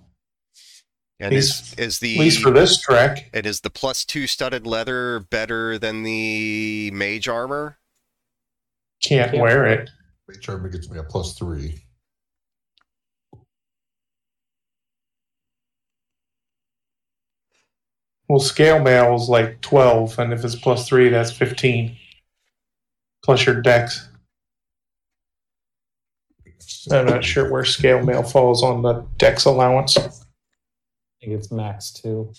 [1.20, 3.30] And is is the at least for this trek.
[3.34, 7.80] and is the plus two studded leather better than the mage armor?
[9.04, 9.42] Can't Yeah.
[9.42, 9.90] wear it.
[10.28, 11.84] Make sure it gets me a plus three.
[18.28, 21.98] Well, scale mail is like twelve, and if it's plus three, that's fifteen.
[23.24, 24.08] Plus your dex.
[26.90, 29.98] I'm not sure where scale mail falls on the dex allowance.
[29.98, 30.02] I
[31.20, 32.34] think it's max two.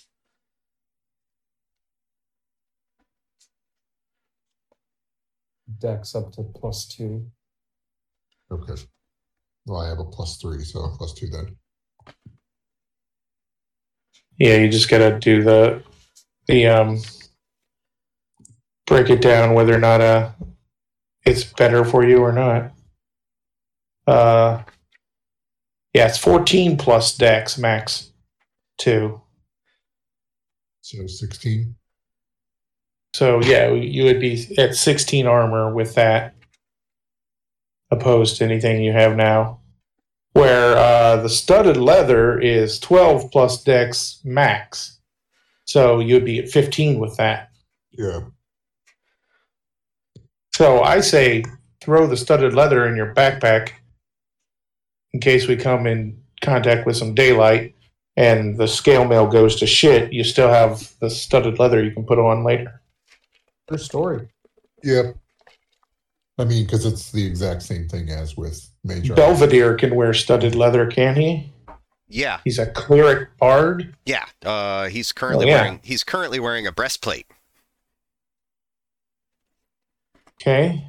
[5.79, 7.27] Dex up to plus two.
[8.51, 8.75] Okay.
[9.67, 11.57] Well, I have a plus three, so plus two then.
[14.39, 15.83] Yeah, you just gotta do the
[16.47, 16.99] the um
[18.87, 20.31] break it down whether or not uh
[21.25, 22.73] it's better for you or not.
[24.07, 24.63] Uh
[25.95, 28.11] yeah, it's 14 plus dex max
[28.79, 29.21] 2.
[30.81, 31.75] So 16.
[33.15, 36.35] So yeah, you would be at 16 armor with that
[37.91, 39.61] opposed to anything you have now.
[40.33, 44.99] Where uh, the studded leather is 12 plus dex max.
[45.67, 47.51] So you'd be at 15 with that.
[47.91, 48.21] Yeah.
[50.55, 51.45] So I say
[51.83, 53.73] throw the studded leather in your backpack
[55.13, 57.75] in case we come in contact with some daylight
[58.17, 60.13] and the scale mail goes to shit.
[60.13, 62.81] You still have the studded leather you can put on later.
[63.69, 64.29] True story.
[64.83, 65.17] Yep.
[66.39, 69.15] I mean, because it's the exact same thing as with Major.
[69.15, 71.53] Belvedere can wear studded leather, can he?
[72.09, 73.95] Yeah, He's a cleric bard.
[74.05, 74.27] yeah.
[74.45, 75.63] Uh, he's currently Oh, yeah.
[75.63, 77.27] wearing he's currently wearing a breastplate.
[80.41, 80.85] Okay.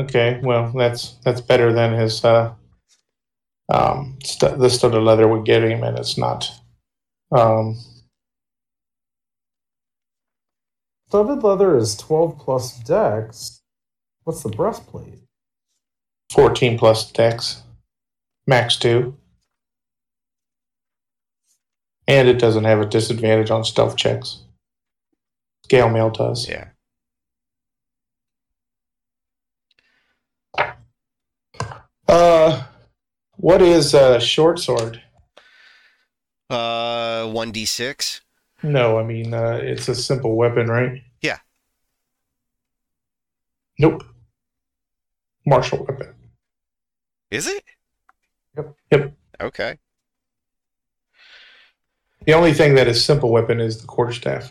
[0.00, 2.54] Okay, well that's that's better than his uh
[3.68, 6.50] um stu- the studded leather would get him, and it's not
[7.32, 7.76] um
[11.08, 13.60] studded leather is 12 plus dex.
[14.24, 15.18] What's the breastplate?
[16.32, 17.62] 14 plus dex.
[18.46, 19.14] Max 2.
[22.06, 24.44] And it doesn't have a disadvantage on stealth checks.
[25.64, 26.48] Scale mail does.
[26.48, 26.68] Yeah.
[32.10, 32.64] Uh,
[33.36, 35.00] what is a short sword?
[36.50, 38.22] Uh, one d six.
[38.64, 41.02] No, I mean uh, it's a simple weapon, right?
[41.22, 41.38] Yeah.
[43.78, 44.02] Nope.
[45.46, 46.12] Martial weapon.
[47.30, 47.62] Is it?
[48.56, 48.74] Yep.
[48.90, 49.12] Yep.
[49.40, 49.78] Okay.
[52.26, 54.50] The only thing that is simple weapon is the quarterstaff.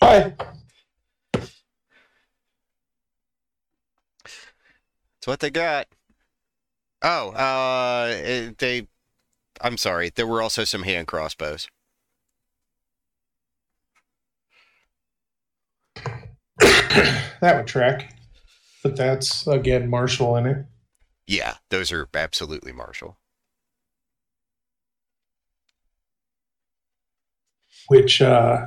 [0.00, 0.32] Hi.
[5.26, 5.86] What they got.
[7.02, 8.88] Oh, uh, it- they.
[9.60, 10.10] I'm sorry.
[10.14, 11.68] There were also some hand crossbows.
[16.60, 18.14] that would track.
[18.82, 20.66] But that's again martial in it.
[21.26, 23.16] Yeah, those are absolutely martial.
[27.88, 28.66] which uh,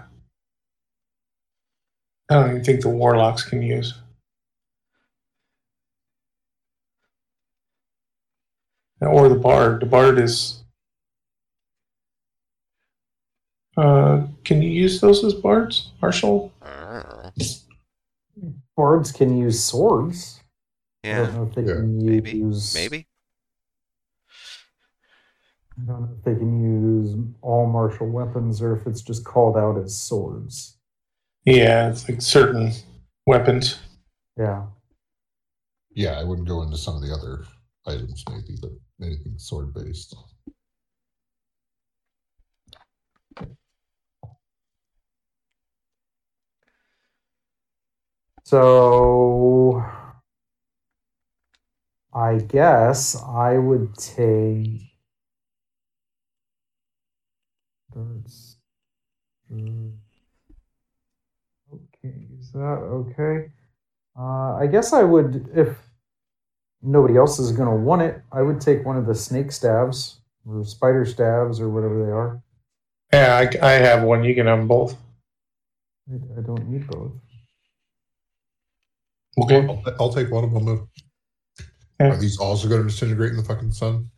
[2.29, 3.93] I don't even think the warlocks can use.
[9.01, 9.81] Or the bard.
[9.81, 10.63] The bard is.
[13.77, 16.51] Uh, can you use those as bards, Marshall?
[16.61, 17.31] Uh,
[18.75, 20.41] Bards can use swords.
[21.03, 22.73] I yeah, don't know if they Yeah, can maybe, use.
[22.73, 23.07] maybe.
[25.77, 29.57] I don't know if they can use all martial weapons or if it's just called
[29.57, 30.77] out as swords.
[31.45, 32.71] Yeah, it's like certain
[33.25, 33.79] weapons.
[34.37, 34.63] Yeah.
[35.91, 37.43] Yeah, I wouldn't go into some of the other
[37.85, 38.71] items maybe, but
[39.01, 40.15] anything sword based.
[48.43, 49.83] So
[52.13, 54.81] I guess I would take.
[61.95, 63.51] Okay, is that okay?
[64.17, 65.88] Uh, I guess I would if
[66.81, 68.21] nobody else is going to want it.
[68.31, 72.41] I would take one of the snake stabs or spider stabs or whatever they are.
[73.13, 74.23] Yeah, I, I have one.
[74.23, 74.95] You can have them both.
[76.09, 77.11] I, I don't need both.
[79.43, 79.67] Okay.
[79.67, 80.89] I'll, I'll take one of them.
[81.99, 82.13] Yeah.
[82.13, 84.09] Are these also going to disintegrate in the fucking sun?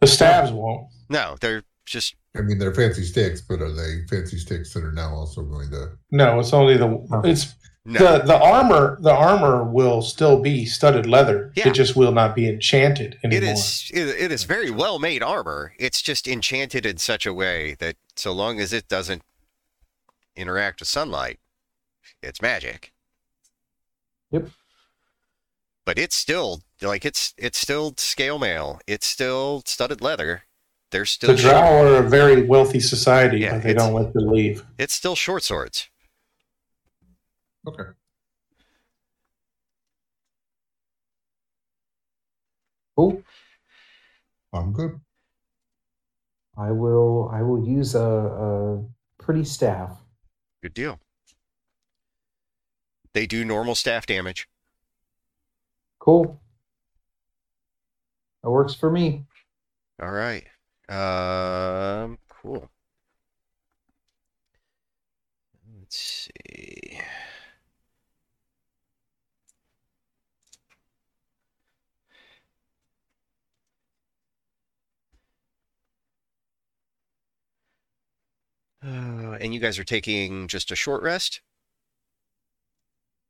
[0.00, 0.88] The stabs won't.
[1.08, 4.92] No, they're just I mean, they're fancy sticks, but are they fancy sticks that are
[4.92, 5.90] now also going to?
[6.12, 7.54] No, it's only the it's
[7.84, 7.98] no.
[7.98, 8.98] the the armor.
[9.00, 11.52] The armor will still be studded leather.
[11.56, 11.68] Yeah.
[11.68, 13.50] It just will not be enchanted anymore.
[13.50, 15.74] It is it, it is very well made armor.
[15.78, 19.22] It's just enchanted in such a way that so long as it doesn't
[20.36, 21.38] interact with sunlight,
[22.22, 22.92] it's magic.
[24.30, 24.48] Yep.
[25.84, 28.80] But it's still like it's it's still scale mail.
[28.86, 30.44] It's still studded leather.
[30.92, 34.28] They're still The Drow are a very wealthy society, Yeah, but they don't let them
[34.28, 34.64] leave.
[34.78, 35.89] it's still short swords.
[37.66, 37.90] Okay.
[42.96, 43.22] Cool.
[44.52, 45.00] I'm good.
[46.56, 47.30] I will.
[47.32, 48.84] I will use a, a
[49.22, 49.92] pretty staff.
[50.62, 50.98] Good deal.
[53.14, 54.48] They do normal staff damage.
[55.98, 56.40] Cool.
[58.42, 59.26] That works for me.
[60.00, 60.46] All right.
[60.88, 62.70] Um, cool.
[65.78, 67.00] Let's see.
[78.82, 81.40] Uh, and you guys are taking just a short rest?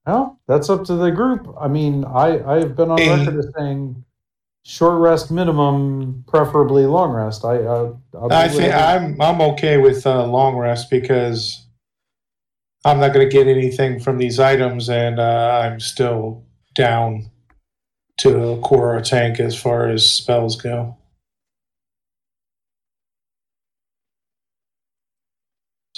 [0.07, 1.55] Well, that's up to the group.
[1.61, 3.11] I mean, I I've been on Hey.
[3.19, 4.05] record as saying
[4.65, 7.45] short rest minimum, preferably long rest.
[7.45, 11.67] I uh, I'll I do think I'm I'm okay with uh, long rest because
[12.85, 16.45] I'm not going to get anything from these items, and uh, I'm still
[16.75, 17.31] down
[18.19, 20.97] to a core or tank as far as spells go.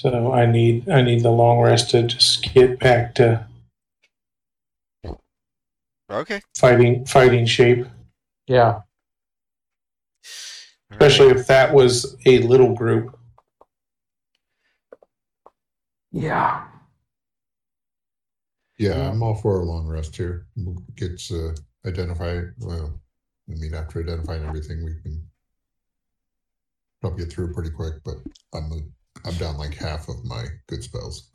[0.02, 3.46] So I need I need the long rest to just get back to
[6.10, 6.42] Okay.
[6.56, 7.86] fighting fighting shape,
[8.48, 8.64] yeah.
[8.64, 8.82] All
[10.90, 11.00] right.
[11.00, 13.16] especially if that was a little group.
[16.10, 16.66] Yeah.
[18.76, 20.48] Yeah, I'm all for a long rest here.
[20.56, 21.52] We'll get uh,
[21.86, 22.40] identify.
[22.58, 23.00] Well,
[23.48, 25.28] I mean, after identifying everything, we can
[27.00, 28.02] probably get through pretty quick.
[28.04, 28.16] But
[28.52, 28.92] I'm
[29.24, 31.30] I'm down like half of my good spells.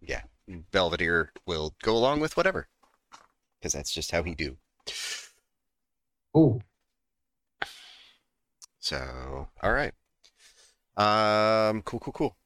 [0.00, 0.22] Yeah,
[0.70, 2.68] Belvedere will go along with whatever,
[3.58, 4.56] because that's just how he do.
[6.34, 6.60] Oh.
[8.78, 9.92] So, all right.
[10.96, 12.36] Um, cool, cool, cool.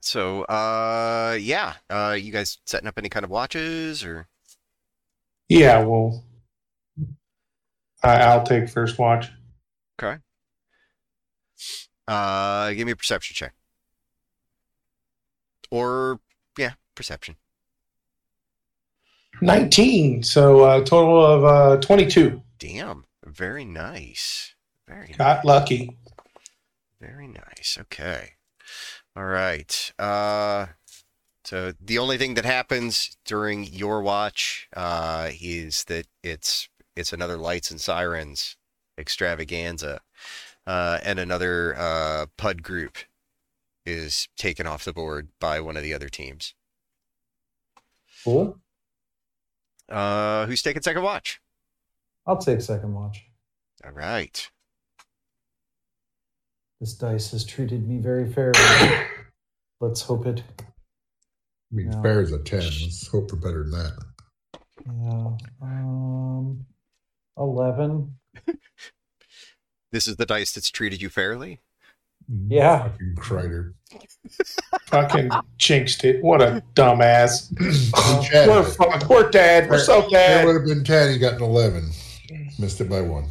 [0.00, 4.26] So, uh, yeah, uh, you guys setting up any kind of watches or?
[5.48, 6.24] Yeah, well,
[8.02, 9.28] I, I'll take first watch.
[10.00, 10.18] Okay.
[12.08, 13.54] Uh, give me a perception check.
[15.70, 16.20] Or,
[16.58, 17.36] yeah, perception.
[19.42, 22.42] 19, so a total of uh, 22.
[22.58, 24.54] Damn, very nice.
[24.88, 25.16] Very nice.
[25.16, 25.96] Got lucky.
[27.00, 27.78] Very nice.
[27.80, 28.32] Okay.
[29.16, 29.92] All right.
[29.98, 30.66] Uh
[31.44, 36.68] so the only thing that happens during your watch uh is that it's
[37.00, 38.56] it's another lights and sirens
[38.98, 40.00] extravaganza.
[40.66, 42.98] Uh and another uh pud group
[43.86, 46.54] is taken off the board by one of the other teams.
[48.24, 48.58] cool.
[49.88, 51.40] Uh who's taking second watch?
[52.26, 53.24] I'll take second watch.
[53.84, 54.50] All right.
[56.80, 58.58] This dice has treated me very fairly.
[59.80, 60.42] Let's hope it.
[60.60, 60.64] I
[61.72, 62.02] mean, No.
[62.02, 62.60] fair is a 10.
[62.60, 63.98] Let's hope for better than that.
[64.86, 65.36] Yeah.
[65.62, 66.64] Um,
[67.40, 68.16] eleven.
[69.92, 71.58] This is the dice that's treated you fairly.
[72.46, 72.90] Yeah.
[72.90, 73.72] Fucking Kreider.
[74.86, 76.22] Fucking jinxed it.
[76.22, 77.50] What a dumbass.
[78.30, 79.00] Chad, What a fuck.
[79.02, 79.68] Poor dad.
[79.68, 80.46] We're so That bad.
[80.46, 81.10] would have been 10.
[81.12, 81.90] He got an 11.
[82.60, 83.26] Missed it by one.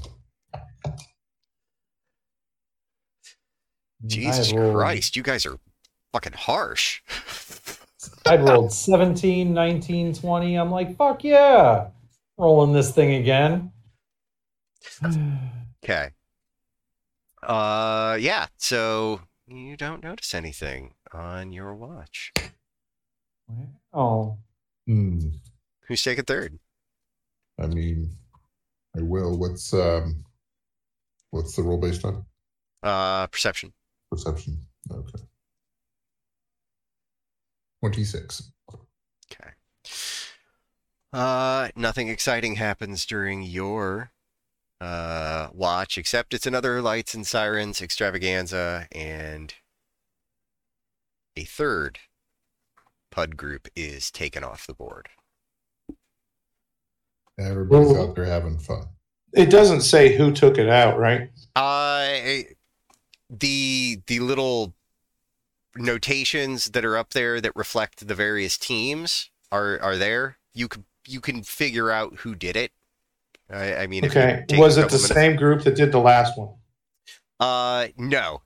[4.06, 5.58] Jesus rolled- Christ, you guys are
[6.14, 7.02] fucking harsh.
[8.26, 10.56] I rolled 17, 19, 20.
[10.56, 11.88] I'm like, fuck yeah.
[12.38, 13.72] Rolling this thing again.
[15.84, 16.10] Okay.
[17.42, 18.48] Uh, yeah.
[18.58, 22.34] So you don't notice anything on your watch.
[23.94, 24.38] Oh,
[24.86, 25.20] Hmm.
[25.88, 26.60] Who's taking third?
[27.60, 28.10] I mean,
[28.98, 29.38] I will.
[29.38, 30.26] What's um,
[31.32, 32.26] what's the roll based on?
[32.84, 33.74] Uh, perception.
[34.12, 34.58] Perception.
[34.92, 35.24] Okay.
[37.82, 38.52] Twenty-six.
[39.32, 39.52] Okay.
[41.14, 44.12] Uh, nothing exciting happens during your
[44.82, 49.56] uh watch except it's another lights and sirens extravaganza and
[51.36, 52.00] a third
[53.12, 55.10] pud group is taken off the board.
[57.38, 58.88] Everybody's Well- out there having fun.
[59.34, 61.30] It doesn't say who took it out, right?
[61.56, 62.42] Uh,
[63.30, 64.74] the the little
[65.76, 70.40] notations that are up there that reflect the various teams are are there.
[70.54, 72.72] You can you can figure out who did it.
[73.52, 74.46] I, I mean, Okay.
[74.58, 76.50] Was it the minutes- same group that did the last one?
[77.40, 78.42] Uh, no.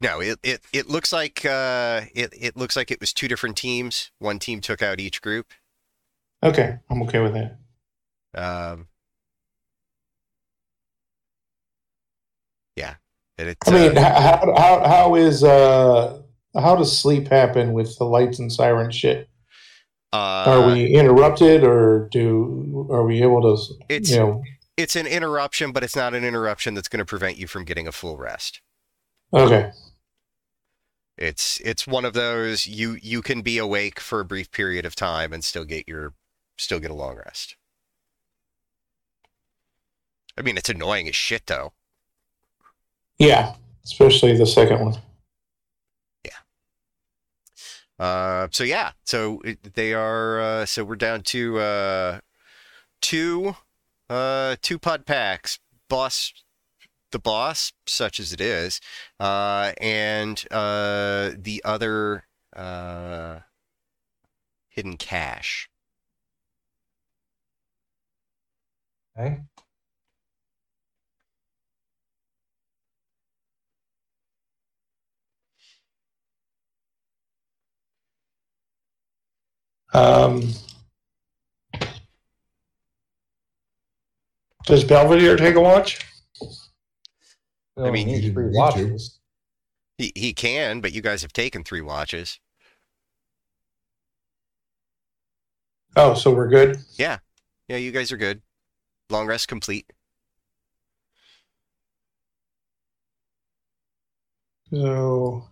[0.00, 3.56] No, it, it, it looks like uh it, it looks like it was two different
[3.56, 4.10] teams.
[4.18, 5.46] One team took out each group.
[6.42, 6.78] Okay.
[6.90, 7.56] I'm okay with that.
[8.36, 8.88] Um,
[12.76, 12.96] yeah,
[13.38, 16.20] it's I mean, uh, how, how, how is, uh,
[16.54, 19.28] how does sleep happen with the lights and siren shit?
[20.14, 24.42] Uh, Are we interrupted or do, are we able to, It's you know,
[24.76, 27.88] it's an interruption, but it's not an interruption that's going to prevent you from getting
[27.88, 28.60] a full rest.
[29.32, 29.70] okay.
[31.16, 34.96] It's it's one of those you you can be awake for a brief period of
[34.96, 36.14] time and still get your
[36.56, 37.54] still get a long rest.
[40.36, 41.72] I mean, it's annoying as shit though.
[43.18, 43.54] Yeah.
[43.84, 44.96] Especially the second one.
[47.98, 49.40] Uh, so yeah, so
[49.74, 50.40] they are.
[50.40, 52.20] Uh, so we're down to uh,
[53.00, 53.54] two,
[54.10, 55.58] uh, two pud packs.
[55.88, 56.32] Boss,
[57.12, 58.80] the boss, such as it is,
[59.20, 62.24] uh, and uh, the other
[62.56, 63.40] uh,
[64.68, 65.68] hidden cache.
[69.16, 69.40] okay.
[79.94, 80.42] Um,
[84.66, 86.00] does Belvedere take a watch?
[87.76, 88.84] I mean, only you need three didn't need to.
[88.84, 89.20] watches.
[89.98, 92.40] He he can, but you guys have taken three watches.
[95.96, 96.78] Oh, so we're good.
[96.98, 97.18] Yeah.
[97.68, 98.42] Yeah, you guys are good.
[99.10, 99.86] Long rest complete.
[104.72, 105.44] So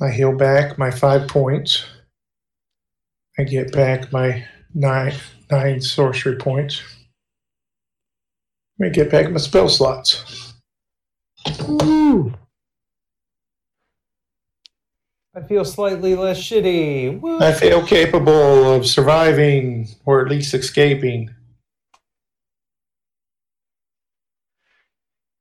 [0.00, 1.86] I heal back my five points.
[3.38, 5.14] I get back my nine
[5.50, 6.82] nine sorcery points.
[8.78, 10.54] Let me get back my spell slots.
[15.32, 17.20] I feel slightly less shitty.
[17.20, 17.40] Woo.
[17.40, 21.30] I feel capable of surviving or at least escaping.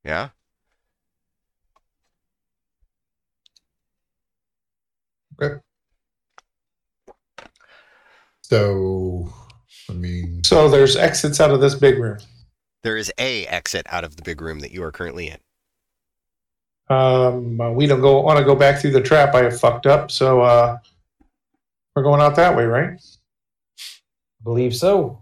[0.04, 0.30] Yeah.
[8.50, 9.32] So,
[9.90, 12.18] I mean, So there's exits out of this big room.
[12.82, 15.38] There is a exit out of the big room that you are currently in.
[16.96, 19.86] Um, uh, we don't go want to go back through the trap I have fucked
[19.86, 20.80] up, so uh,
[21.96, 23.00] we're going out that way, right?
[23.00, 25.22] I believe so.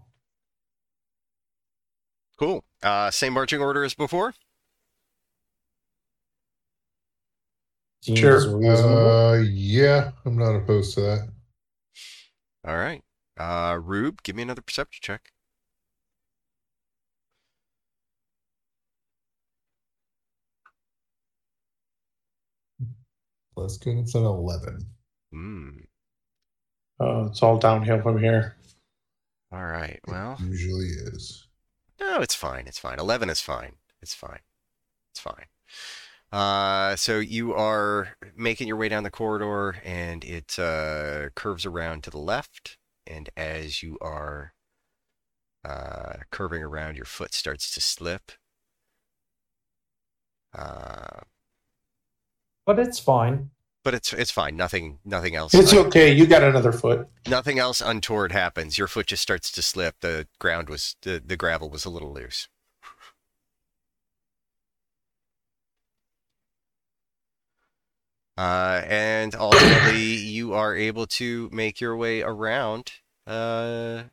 [2.39, 2.63] Cool.
[2.81, 4.33] Uh, same marching order as before.
[8.03, 8.63] Seems Sure.
[8.63, 11.27] uh, yeah, I'm not opposed to that.
[12.65, 13.01] All right.
[13.37, 15.31] Uh, Rube, give me another perception check.
[23.55, 23.91] Let's go.
[23.91, 24.85] It's an 11.
[25.31, 25.69] Hmm.
[26.99, 28.55] Uh, it's all downhill from here.
[29.51, 29.99] All right.
[30.07, 31.47] Well, Usually is.
[31.99, 32.65] no, it's fine.
[32.67, 32.99] It's fine.
[32.99, 33.73] Eleven is fine.
[34.01, 34.39] It's fine.
[35.11, 35.45] It's fine.
[36.31, 42.03] Uh, so you are making your way down the corridor, and it uh, curves around
[42.03, 42.77] to the left.
[43.09, 44.53] And as you are
[45.63, 48.31] uh, curving around, your foot starts to slip.
[50.57, 51.21] Uh,
[52.65, 53.49] but it's fine.
[53.83, 54.55] but it's it's fine.
[54.57, 55.53] Nothing nothing else.
[55.53, 56.11] It's un- okay.
[56.11, 57.07] You got another foot.
[57.27, 58.77] nothing else untoward happens.
[58.77, 59.95] Your foot just starts to slip.
[60.01, 62.47] The ground was the, the gravel was a little loose.
[68.37, 72.91] Uh, and ultimately, you are able to make your way around.
[73.25, 74.03] Uh,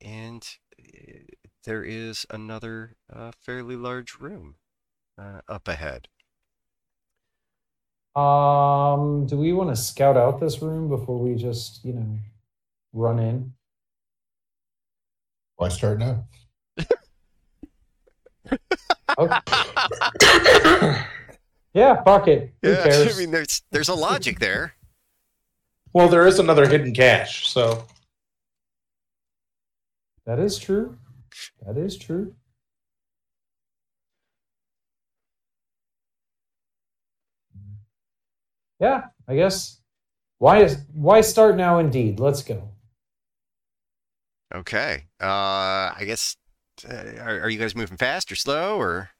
[0.00, 0.44] and
[0.80, 1.18] uh,
[1.64, 4.56] there is another uh, fairly large room
[5.16, 6.08] uh, up ahead.
[8.16, 12.18] Um, do we want to scout out this room before we just, you know,
[12.92, 13.52] run in?
[15.56, 16.24] Why start now?
[19.18, 19.38] Okay.
[21.74, 22.52] Yeah, fuck it.
[22.62, 23.16] Who Yeah, cares?
[23.16, 24.74] I mean, there's there's a logic there.
[25.94, 27.86] Well, there is another hidden cache, so
[30.26, 30.98] that is true.
[31.66, 32.34] That is true.
[38.80, 39.80] Yeah, I guess.
[40.38, 41.78] Why is why start now?
[41.78, 42.68] Indeed, let's go.
[44.54, 45.04] Okay.
[45.20, 46.36] Uh, I guess.
[46.88, 49.10] Uh, are, are you guys moving fast or slow or?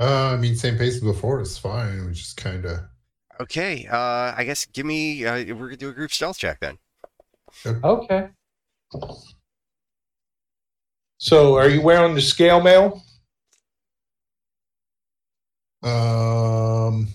[0.00, 2.06] Uh, I mean, same pace as before is fine.
[2.06, 2.80] We just kind of.
[3.40, 3.86] Okay.
[3.90, 5.24] Uh, I guess give me.
[5.24, 6.78] Uh, we're gonna do a group stealth check then.
[7.66, 8.28] Okay.
[11.18, 13.02] so are you wearing the scale mail?
[15.82, 17.08] Um,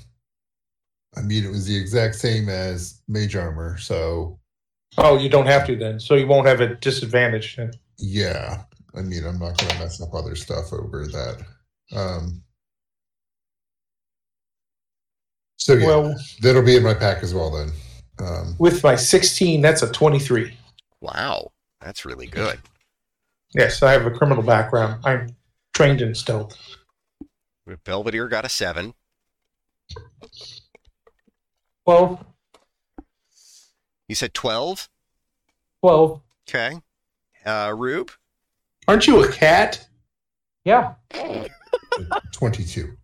[1.17, 4.39] I mean, it was the exact same as mage armor, so
[4.97, 7.55] Oh, you don't have to then, so you won't have a disadvantage.
[7.55, 7.71] Then.
[7.97, 8.63] yeah.
[8.95, 11.43] I mean, I'm not going to mess up other stuff over that.
[11.95, 12.41] Um,
[15.59, 17.71] so yeah, Well, that'll be in my pack as well then.
[18.19, 20.53] Um, with my 16, that's a 23.
[21.01, 22.59] Wow, that's really good.
[23.53, 25.01] Yes, I have a criminal background.
[25.05, 25.35] I'm
[25.73, 26.57] trained in stealth.
[27.85, 28.93] Belvedere got a seven.
[31.85, 32.23] Twelve.
[34.07, 34.89] You said twelve.
[35.81, 36.21] Twelve.
[36.47, 36.79] Okay.
[37.45, 38.11] Uh, Rube.
[38.87, 39.87] Aren't you a cat?
[40.65, 40.93] Yeah.
[42.31, 42.97] 22.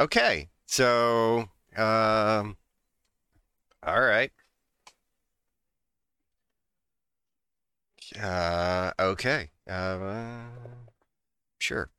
[0.00, 0.48] Okay.
[0.70, 2.56] So, um,
[3.82, 4.30] all right.
[8.20, 9.50] Uh, okay.
[9.68, 10.46] Uh,
[11.58, 11.90] sure.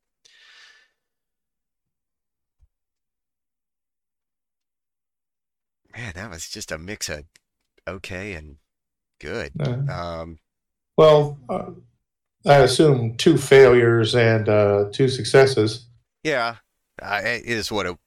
[5.93, 7.25] Man, that was just a mix of
[7.87, 8.57] okay and
[9.19, 9.51] good.
[9.59, 10.39] Uh, Um,
[10.97, 11.71] well, uh,
[12.45, 15.87] I assume two failures and uh, two successes.
[16.23, 16.57] yeah,
[17.01, 17.97] uh, it is what it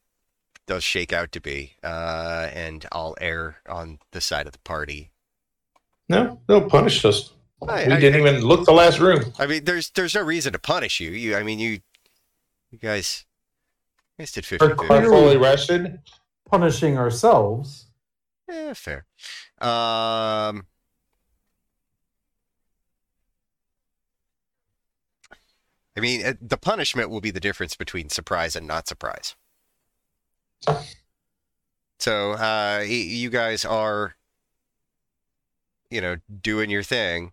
[0.67, 1.75] does shake out to be.
[1.83, 5.11] Uh, and I'll err on the side of the party.
[6.09, 7.33] No, they'll punish us.
[7.67, 9.33] I- we I- didn't even look the last room.
[9.39, 11.11] I mean, there's there's no reason to punish you.
[11.11, 11.81] You, I mean, you,
[12.71, 13.25] you guys,
[14.19, 16.01] you guys did 50 Or Are Clearly- fully rested.
[16.51, 17.87] Punishing ourselves.
[18.49, 19.07] Yeah, fair.
[19.61, 20.67] Um,
[25.97, 29.37] I mean, uh, the punishment will be the difference between surprise and not surprise.
[31.99, 34.17] So, uh, you guys are
[35.95, 37.31] you know, doing your thing.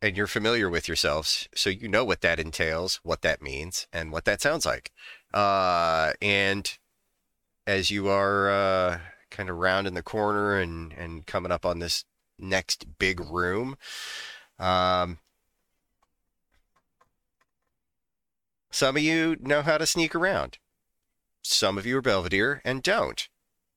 [0.00, 4.10] And you're familiar with yourselves, so you know what that entails, what that means, and
[4.10, 4.92] what that sounds like.
[5.34, 6.76] Uh, and
[7.66, 8.98] as you are uh,
[9.30, 12.04] kind of rounding the corner and, and coming up on this
[12.38, 13.76] next big room,
[14.58, 15.18] um,
[18.72, 20.58] some of you know how to sneak around.
[21.42, 23.28] Some of you are Belvedere and don't.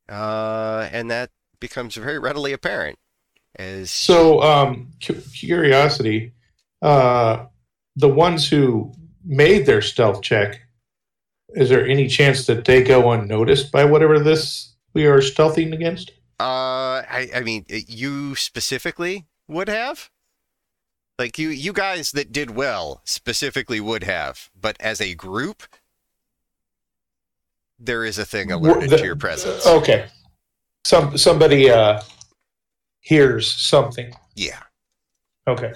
[0.07, 2.99] Uh, and that becomes very readily apparent
[3.55, 6.33] as So, um, cu- curiosity,
[6.81, 7.45] uh,
[7.95, 8.93] the ones who
[9.23, 10.61] made their stealth check,
[11.49, 16.11] is there any chance that they go unnoticed by whatever this we are stealthing against?
[16.39, 20.09] Uh, I, I mean, you specifically would have.
[21.17, 25.63] Like you, you guys that did well specifically would have, but as a group,
[27.79, 29.65] there is a thing alerted The- to your presence.
[29.65, 30.07] Okay.
[30.83, 32.01] Some somebody uh
[32.99, 34.13] hears something.
[34.35, 34.59] Yeah.
[35.47, 35.73] Okay.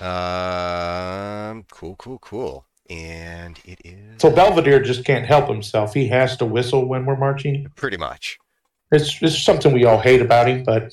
[0.00, 1.64] Um.
[1.70, 1.96] Cool.
[1.96, 2.18] Cool.
[2.18, 2.66] Cool.
[2.90, 5.94] And it is So Belvedere just can't help himself.
[5.94, 7.68] He has to whistle when we're marching.
[7.76, 8.38] pretty much.
[8.90, 10.92] It's it's something we all hate about him, but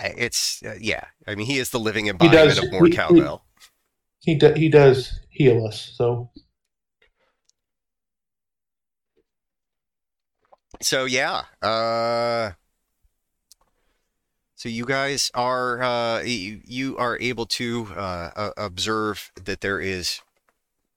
[0.00, 1.04] it's uh, yeah.
[1.26, 3.44] I mean, he is the living embodiment does- of more he- he- cowbell.
[4.20, 5.92] he do, he does heal us.
[5.94, 6.30] So
[10.80, 12.52] So yeah, uh,
[14.56, 19.80] so you guys are uh, you, you are able to uh, uh, observe that there
[19.80, 20.20] is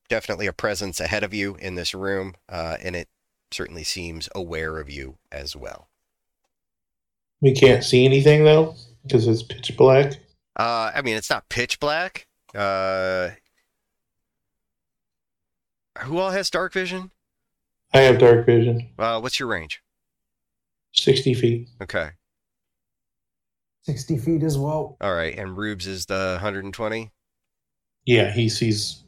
[0.09, 3.09] definitely a presence ahead of you in this room, uh, and it
[3.51, 5.89] certainly seems aware of you as well.
[7.45, 10.13] We can't see anything though because it's pitch black.
[10.57, 12.25] Uh, I mean, it's not pitch black.
[12.55, 13.29] Uh,
[15.99, 17.11] who all has dark vision?
[17.93, 19.81] I have dark vision, Uh, what's your range?
[20.91, 21.67] sixty feet.
[21.81, 22.09] Okay,
[23.83, 24.97] 60 feet as well.
[24.99, 27.11] all right, and Rubes is the 120.
[28.05, 29.03] Yeah, he sees.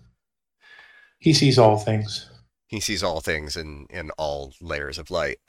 [1.19, 2.29] He sees all things.
[2.67, 5.39] He sees all things in in all layers of light.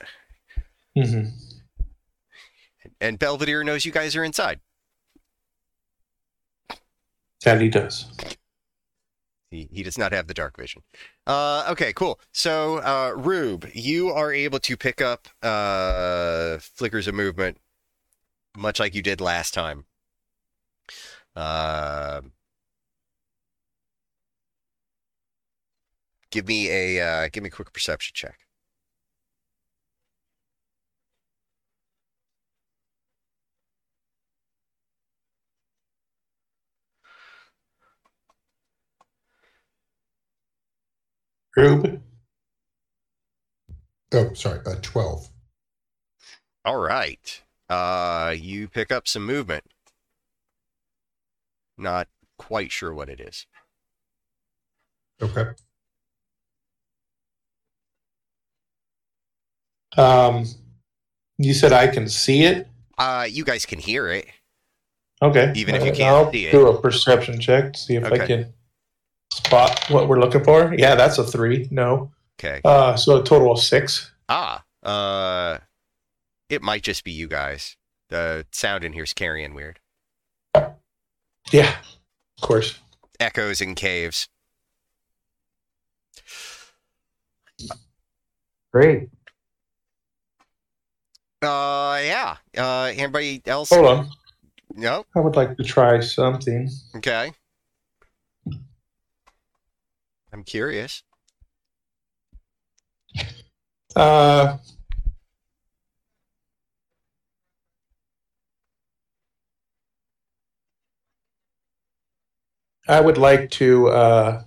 [0.97, 1.25] hmm
[3.01, 4.59] And Belvedere knows you guys are inside.
[7.61, 8.11] He does.
[9.49, 10.83] He, he does not have the dark vision.
[11.25, 12.19] Uh, okay, cool.
[12.31, 17.57] So, uh, Rube, you are able to pick up uh, flickers of movement,
[18.55, 19.85] much like you did last time.
[21.35, 22.21] Uh,
[26.29, 28.48] give me a uh, give me a quick perception check.
[41.63, 42.01] Rube,
[44.13, 45.29] Oh, sorry, uh, 12.
[46.65, 47.41] All right.
[47.69, 49.65] Uh, you pick up some movement.
[51.77, 52.07] Not
[52.37, 53.45] quite sure what it is.
[55.21, 55.49] Okay.
[59.97, 60.45] um,
[61.37, 62.67] you said I can see it.
[62.97, 64.27] Uh, you guys can hear it.
[65.21, 65.51] Okay.
[65.55, 66.51] Even if you Uh, can't I'll see it.
[66.51, 68.23] do a perception check to see if Okay.
[68.23, 68.53] I can
[69.45, 70.73] spot what we're looking for.
[70.77, 71.67] Yeah, that's a three.
[71.71, 72.11] No.
[72.39, 72.61] Okay.
[72.63, 74.11] Uh, so a total of six.
[74.29, 75.57] Ah, uh,
[76.49, 77.75] it might just be you guys.
[78.09, 79.79] The sound in here's carrying weird.
[81.51, 81.75] Yeah,
[82.37, 82.79] of course.
[83.19, 84.29] Echoes in caves.
[88.71, 89.09] Great.
[91.41, 92.37] Uh, yeah.
[92.57, 93.69] Uh, anybody else?
[93.69, 94.09] Hold on.
[94.75, 95.05] No.
[95.15, 96.69] I would like to try something.
[96.95, 97.33] Okay.
[100.31, 101.03] I'm curious.
[103.95, 104.57] Uh,
[112.87, 114.43] I would like to uh,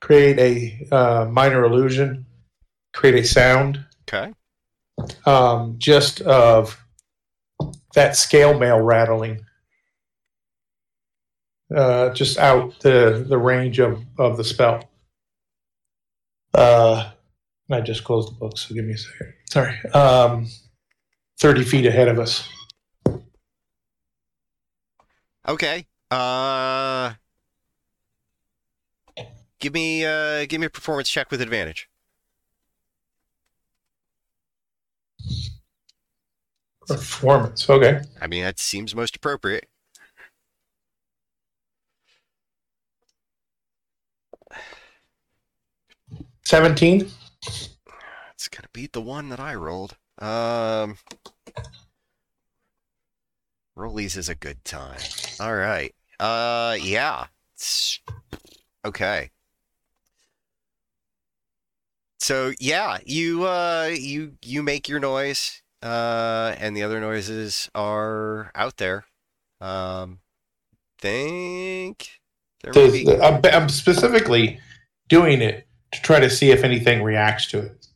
[0.00, 2.26] create a uh, minor illusion,
[2.92, 4.32] create a sound Okay.
[5.24, 6.80] um, just of
[7.94, 9.45] that scale mail rattling.
[11.76, 14.88] Uh, just out the, the range of, of the spell.
[16.54, 17.10] Uh,
[17.70, 19.34] I just closed the book, so give me a second.
[19.50, 19.78] Sorry.
[19.90, 20.46] Um,
[21.38, 22.48] 30 feet ahead of us.
[25.46, 25.86] Okay.
[26.10, 27.12] Uh,
[29.60, 31.90] give me uh, give me a performance check with advantage.
[36.88, 37.68] Performance.
[37.68, 38.00] Okay.
[38.18, 39.66] I mean, that seems most appropriate.
[46.46, 47.10] Seventeen.
[47.42, 49.96] It's gonna beat the one that I rolled.
[50.20, 50.96] Um,
[53.76, 55.00] Rollies is a good time.
[55.40, 55.92] All right.
[56.20, 57.26] Uh, yeah.
[57.56, 57.98] It's-
[58.84, 59.32] Okay.
[62.20, 68.52] So yeah, you uh, you you make your noise, uh, and the other noises are
[68.54, 69.06] out there.
[69.60, 70.20] Um,
[71.00, 72.20] think
[72.62, 73.16] there Does, be.
[73.20, 74.60] I'm, I'm specifically
[75.08, 77.86] doing it to try to see if anything reacts to it.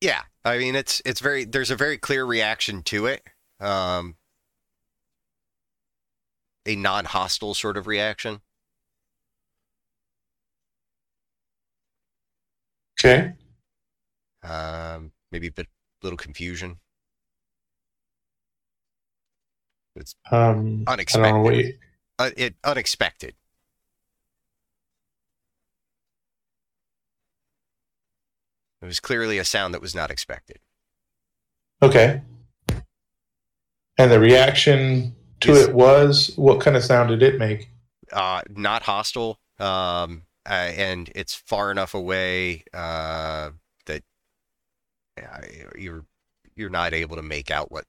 [0.00, 3.22] Yeah, I mean it's it's very there's a very clear reaction to it.
[3.60, 4.16] Um
[6.66, 8.40] a non-hostile sort of reaction.
[13.00, 13.32] Okay.
[14.42, 15.68] Um maybe a bit
[16.02, 16.78] little confusion.
[19.94, 21.66] It's Um, I don't know what unexpected.
[21.66, 21.78] you,
[22.18, 23.34] Uh, it unexpected.
[28.82, 30.58] It was clearly a sound that was not expected.
[31.80, 32.20] okay.
[33.98, 37.68] And the reaction to Is- it was what kind of sound did it make?
[38.12, 43.50] uh, not hostile, um, uh, and it's far enough away uh,
[43.86, 44.02] that
[45.22, 45.40] uh,
[45.78, 46.04] you're
[46.56, 47.84] you're not able to make out what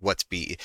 [0.00, 0.56] what's be.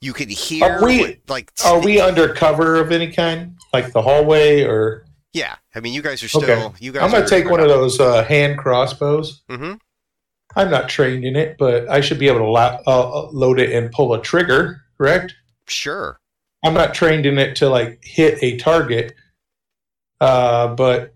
[0.00, 3.92] You can hear are we- what- like Are we under cover of any kind, like
[3.92, 5.56] the hallway, or yeah.
[5.74, 6.74] I mean, you guys are still Okay.
[6.80, 7.02] you guys.
[7.02, 9.42] I'm gonna are, take one of those uh, hand crossbows.
[9.48, 9.74] Mm-hmm.
[10.56, 13.70] I'm not trained in it, but I should be able to lo- uh, load it
[13.70, 14.82] and pull a trigger.
[14.96, 15.34] Correct?
[15.66, 16.18] Sure.
[16.64, 19.14] I'm not trained in it to like hit a target,
[20.20, 21.14] uh, but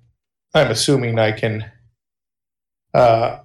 [0.55, 1.65] I'm assuming I can
[2.95, 3.39] uh,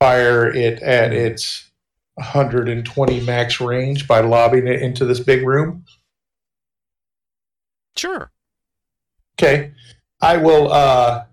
[0.00, 1.70] fire it at its
[2.14, 5.84] 120 max range by lobbing it into this big room.
[7.96, 8.32] Sure.
[9.42, 9.72] Okay,
[10.20, 11.24] I will uh,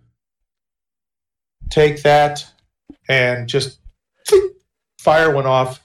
[1.69, 2.49] take that
[3.09, 3.79] and just
[4.97, 5.81] fire one off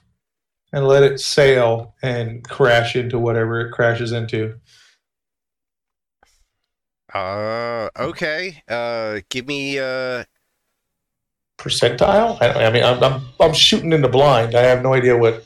[0.72, 4.54] and let it sail and crash into whatever it crashes into.
[7.12, 7.88] Uh.
[7.98, 8.62] Okay.
[8.68, 9.18] Uh.
[9.28, 9.80] Give me.
[9.80, 10.22] Uh.
[11.58, 12.40] percentile.
[12.40, 14.54] I, I mean, I'm, I'm I'm shooting in the blind.
[14.54, 15.44] I have no idea what.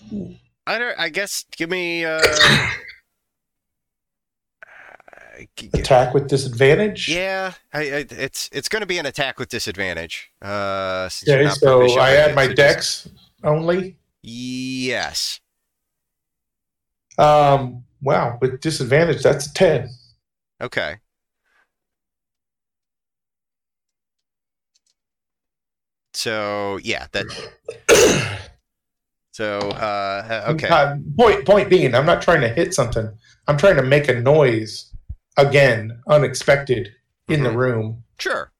[0.66, 0.98] I don't.
[0.98, 1.46] I guess.
[1.56, 2.04] Give me.
[2.04, 2.20] Uh.
[5.74, 7.08] Attack with disadvantage.
[7.08, 10.30] Yeah, I, I, it's it's going to be an attack with disadvantage.
[10.40, 13.08] Uh, Okay, so I add my dex
[13.44, 13.96] only.
[14.22, 15.40] Yes.
[17.18, 17.84] Um.
[18.02, 19.88] Wow, with disadvantage, that's a ten.
[20.60, 20.96] Okay.
[26.14, 27.26] So yeah, that.
[29.32, 30.66] So uh, okay.
[30.66, 33.06] Uh, point point being, I'm not trying to hit something.
[33.46, 34.90] I'm trying to make a noise
[35.36, 36.94] again, unexpected
[37.28, 37.56] in the Mhm.
[37.56, 38.04] room.
[38.18, 38.52] Sure.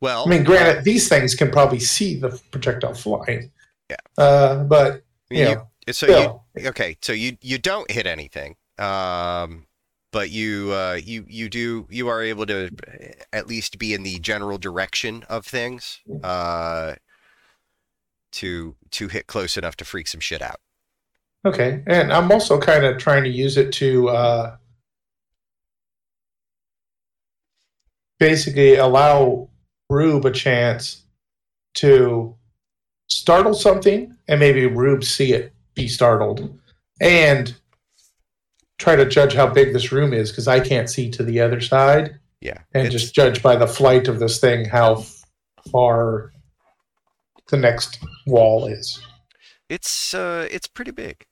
[0.00, 3.50] Well, I mean, granted, these things can probably see the projectile flying.
[3.90, 3.96] Yeah.
[4.16, 9.66] Uh, but you, you know, so you okay so you you don't hit anything um
[10.12, 12.70] but you uh you you do you are able to
[13.32, 16.94] at least be in the general direction of things uh
[18.32, 20.60] to to hit close enough to freak some shit out
[21.46, 24.08] Okay, and I'm also kind of trying to use it to
[28.18, 29.48] basically allow
[29.90, 31.02] Rube a chance
[31.74, 32.34] to
[33.08, 36.58] startle something, and maybe Rube see it, be startled,
[37.00, 37.54] and
[38.78, 41.60] try to judge how big this room is because I can't see to the other
[41.60, 45.04] side, yeah and just judge by the flight of this thing how
[45.72, 46.32] far
[47.48, 49.00] the next wall is.
[49.68, 51.26] it's uh it's pretty big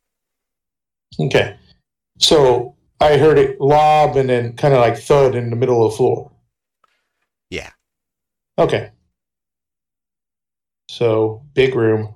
[1.18, 1.56] Okay.
[2.18, 5.92] So I heard it lob and then kind of like thud in the middle of
[5.92, 6.30] the floor.
[8.58, 8.64] Yeah.
[8.64, 8.90] Okay.
[10.88, 12.14] So big room,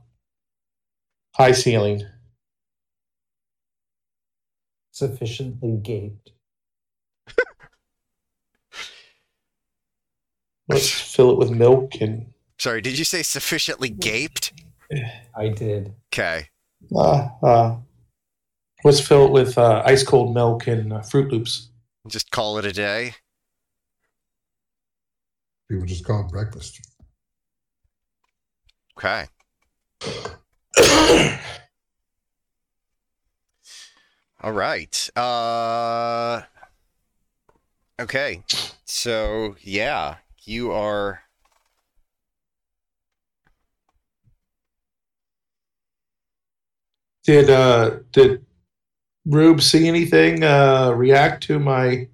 [1.36, 2.03] high ceiling.
[4.93, 6.32] Sufficiently gaped.
[10.68, 12.26] Let's fill it with milk and
[12.59, 14.53] sorry did you say sufficiently gaped
[15.36, 15.95] I did.
[16.12, 16.47] okay
[16.95, 17.76] uh, uh,
[18.84, 21.70] let's fill it with uh, ice cold milk and uh, Froot Loops.
[22.09, 23.14] just call it a day
[25.71, 26.81] People just call it breakfast.
[28.99, 29.29] okay
[34.43, 35.11] All right.
[35.16, 36.43] Uh
[38.01, 38.43] Okay.
[38.85, 41.21] So, yeah, you are
[47.23, 48.45] did uh, did
[49.25, 52.09] Rube see anything uh, react to my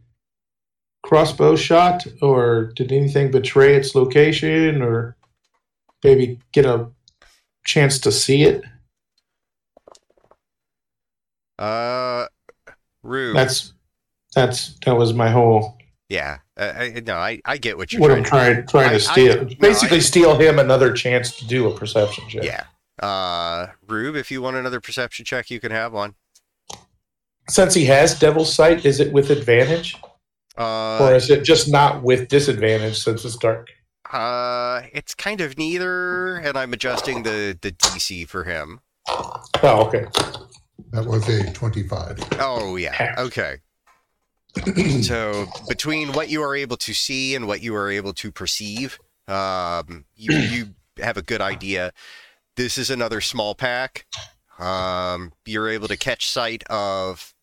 [1.07, 5.17] crossbow shot, or did anything betray its location, or
[6.03, 6.89] maybe get a
[7.65, 8.65] chance to see it.
[11.59, 12.27] Uh,
[13.03, 13.33] Rue.
[13.33, 13.73] That's
[14.35, 15.79] that's that was my whole
[16.09, 16.39] yeah.
[16.57, 18.91] Uh, I, no, I, I get what you're what trying I'm to trying trying I-
[18.91, 19.37] I- to steal.
[19.45, 22.43] no, Basically, I- steal him another chance to do a perception check.
[22.45, 22.65] Yeah.
[23.05, 26.15] Uh, Rube, if you want another perception check, you can have one.
[27.49, 29.97] Since he has Devil's Sight, is it with advantage,
[30.59, 33.69] or Uh, is it just not with disadvantage since it's dark?
[34.13, 38.81] uh, it's kind of neither, and I'm adjusting the the DC for him.
[39.09, 40.07] Oh, okay.
[40.93, 42.19] That was a 25.
[42.39, 43.15] Oh yeah.
[43.19, 43.57] Okay.
[45.03, 48.99] So between what you are able to see and what you are able to perceive,
[49.29, 51.93] um, you you have a good idea.
[52.57, 54.07] This is another small pack.
[54.59, 57.35] Um, you're able to catch sight of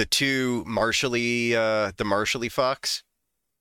[0.00, 3.02] the two martially uh, the martially fucks,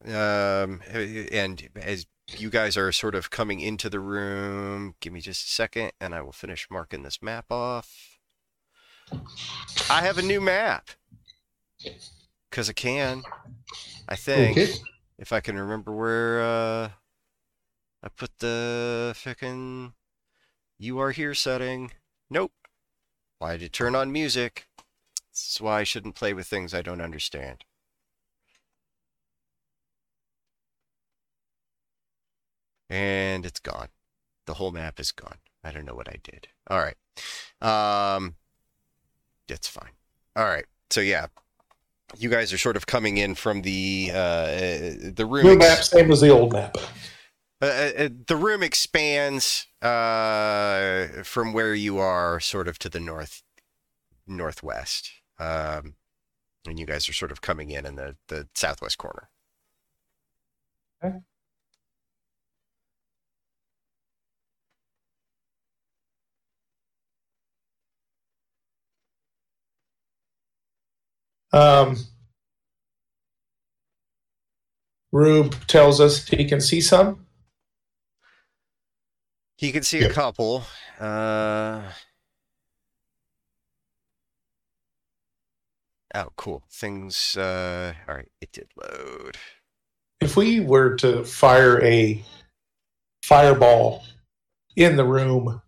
[0.05, 2.05] um, and as
[2.37, 6.15] you guys are sort of coming into the room, give me just a second, and
[6.15, 8.19] I will finish marking this map off.
[9.89, 10.91] I have a new map
[12.49, 13.23] because I can.
[14.07, 14.71] I think Okay.
[15.17, 16.89] if I can remember where uh,
[18.01, 19.91] I put the frickin'
[20.77, 21.91] "You Are Here" setting.
[22.29, 22.53] Nope.
[23.39, 24.68] Why did it turn on music?
[25.31, 27.63] This is why I shouldn't play with things I don't understand.
[32.89, 33.89] And it's gone.
[34.45, 35.37] The whole map is gone.
[35.63, 36.47] I don't know what I did.
[36.69, 36.95] All right.
[37.61, 38.35] Um,
[39.47, 39.91] it's fine.
[40.35, 40.65] All right.
[40.89, 41.27] So yeah,
[42.17, 45.45] you guys are sort of coming in from the uh, the room.
[45.45, 46.75] New map, same as the old map.
[47.61, 53.43] uh, uh, the room expands uh, from where you are, sort of to the north
[54.25, 55.95] northwest, um,
[56.67, 59.29] and you guys are sort of coming in in the the southwest corner.
[71.51, 71.97] Um,
[75.11, 77.25] Rube tells us he can see some.
[79.57, 80.63] He can see a couple.
[80.99, 81.81] Uh...
[86.13, 86.63] Oh, cool.
[86.71, 87.37] Things.
[87.37, 87.93] Uh...
[88.07, 89.37] All right, it did load.
[90.21, 92.23] If we were to fire a
[93.23, 94.03] fireball
[94.75, 95.61] in the room,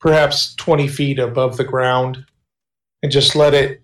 [0.00, 2.24] perhaps 20 feet above the ground,
[3.02, 3.80] and just let it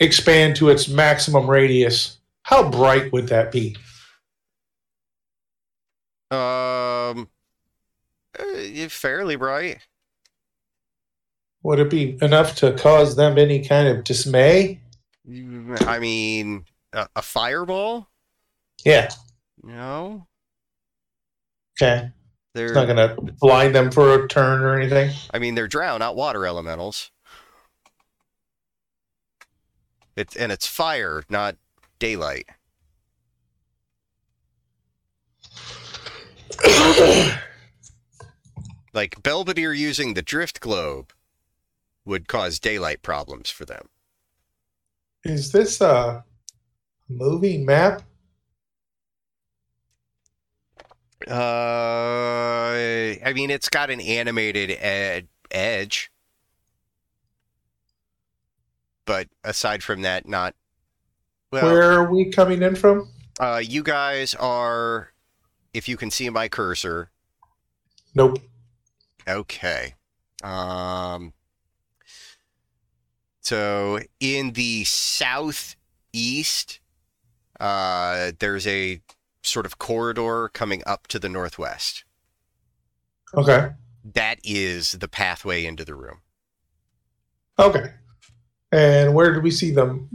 [0.00, 3.76] expand to its maximum radius, how bright would that be?
[6.30, 7.28] Um,
[8.38, 9.78] uh, fairly bright.
[11.62, 14.80] Would it be enough to cause them any kind of dismay?
[15.28, 18.08] I mean, a, a fireball?
[18.84, 19.10] Yeah.
[19.62, 20.26] No,
[21.80, 22.10] Okay.
[22.54, 22.66] they're.
[22.66, 25.10] It's not going to blind them for a turn or anything.
[25.32, 27.10] I mean, they're drow, not water elementals.
[30.16, 31.56] It's and it's fire, not
[31.98, 32.48] daylight.
[38.92, 41.12] Like Belvedere using the drift globe
[42.04, 43.88] would cause daylight problems for them.
[45.24, 46.24] Is this a
[47.08, 48.02] movie map?
[51.26, 56.10] Uh, I mean, it's got an animated ed- edge,
[59.04, 60.54] but aside from that, not.
[61.50, 63.08] Well, Where are we coming in from?
[63.40, 65.12] uh, you guys are,
[65.74, 67.10] if you can see my cursor,
[68.14, 68.38] Nope.
[69.28, 69.94] Okay.
[70.42, 71.32] Um
[73.48, 76.80] so in the southeast
[77.58, 79.00] uh there's a
[79.42, 82.04] sort of corridor coming up to the northwest.
[83.34, 83.70] Okay.
[84.04, 86.18] That is the pathway into the room.
[87.58, 87.92] Okay.
[88.70, 90.10] And where do we see them?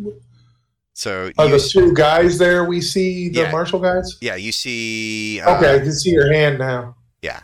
[0.94, 2.66] So Are you, the two guys there?
[2.66, 3.52] We see the Yeah.
[3.82, 4.18] guys.
[4.22, 6.96] yeah, you see uh, Okay, I can see your hand now.
[7.24, 7.42] yeah,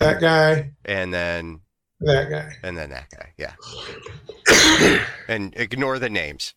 [0.00, 1.60] That guy, and then
[2.04, 2.52] that guy.
[2.62, 3.32] and then that guy.
[3.38, 3.54] Yeah.
[5.28, 6.54] and ignore the names.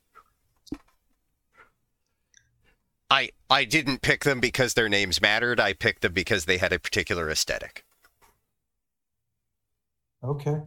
[3.09, 5.59] I I didn't pick them because their names mattered.
[5.59, 7.85] I picked them because they had a particular aesthetic.
[10.23, 10.61] Okay.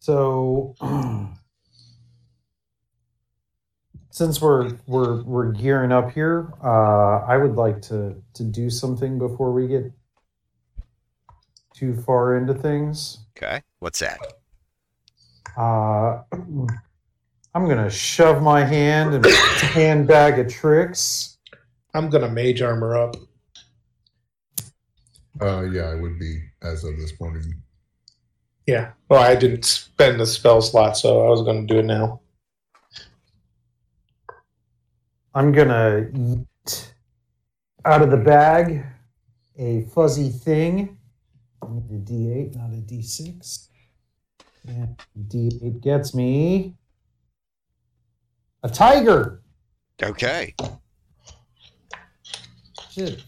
[0.00, 0.74] So
[4.10, 9.18] since we're we're we're gearing up here, uh, I would like to to do something
[9.18, 9.92] before we get
[11.78, 13.18] too far into things.
[13.36, 13.62] Okay.
[13.78, 14.18] What's that?
[15.56, 19.30] Uh, I'm gonna shove my hand in a
[19.72, 21.38] handbag of tricks.
[21.94, 23.16] I'm gonna mage armor up.
[25.40, 27.44] Uh, yeah, I would be as of this morning.
[28.66, 28.90] Yeah.
[29.08, 32.20] Well, I didn't spend the spell slot, so I was gonna do it now.
[35.34, 36.92] I'm gonna eat
[37.84, 38.84] out of the bag
[39.56, 40.97] a fuzzy thing.
[41.68, 43.68] I need a D8, not a D6.
[44.66, 44.96] And
[45.28, 46.76] D8 gets me
[48.62, 49.42] a tiger.
[50.02, 50.54] Okay.
[52.90, 53.22] Shit.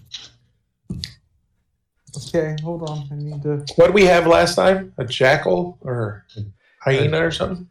[2.17, 3.09] Okay, hold on.
[3.11, 4.93] I need to What did we have last time?
[4.99, 6.41] A jackal or a
[6.81, 7.69] hyena or something?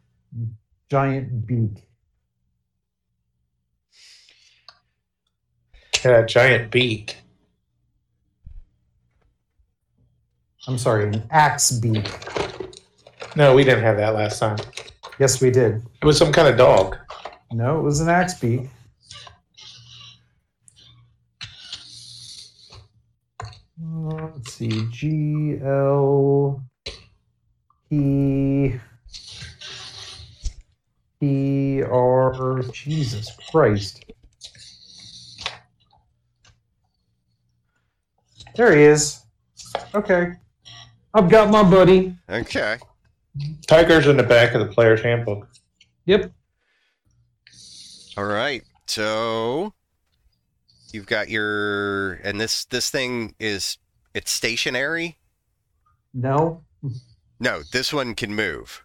[0.88, 1.88] giant beak.
[6.04, 7.16] Yeah, a giant beak.
[10.68, 12.06] I'm sorry, an axe beak.
[13.34, 14.58] No, we didn't have that last time.
[15.18, 15.82] Yes, we did.
[16.00, 16.96] It was some kind of dog.
[17.50, 18.68] No, it was an axe beak.
[23.82, 24.86] Uh, let's see.
[24.90, 26.62] G L
[27.88, 28.78] P
[31.18, 32.62] P R.
[32.72, 34.04] Jesus Christ.
[38.56, 39.22] There he is.
[39.94, 40.32] Okay.
[41.14, 42.16] I've got my buddy.
[42.28, 42.78] Okay.
[43.66, 45.48] Tiger's in the back of the player's handbook.
[46.06, 46.32] Yep.
[48.16, 48.62] All right.
[48.86, 49.74] So
[50.92, 53.78] you've got your and this this thing is
[54.14, 55.18] it's stationary?
[56.12, 56.64] No.
[57.38, 58.84] No, this one can move.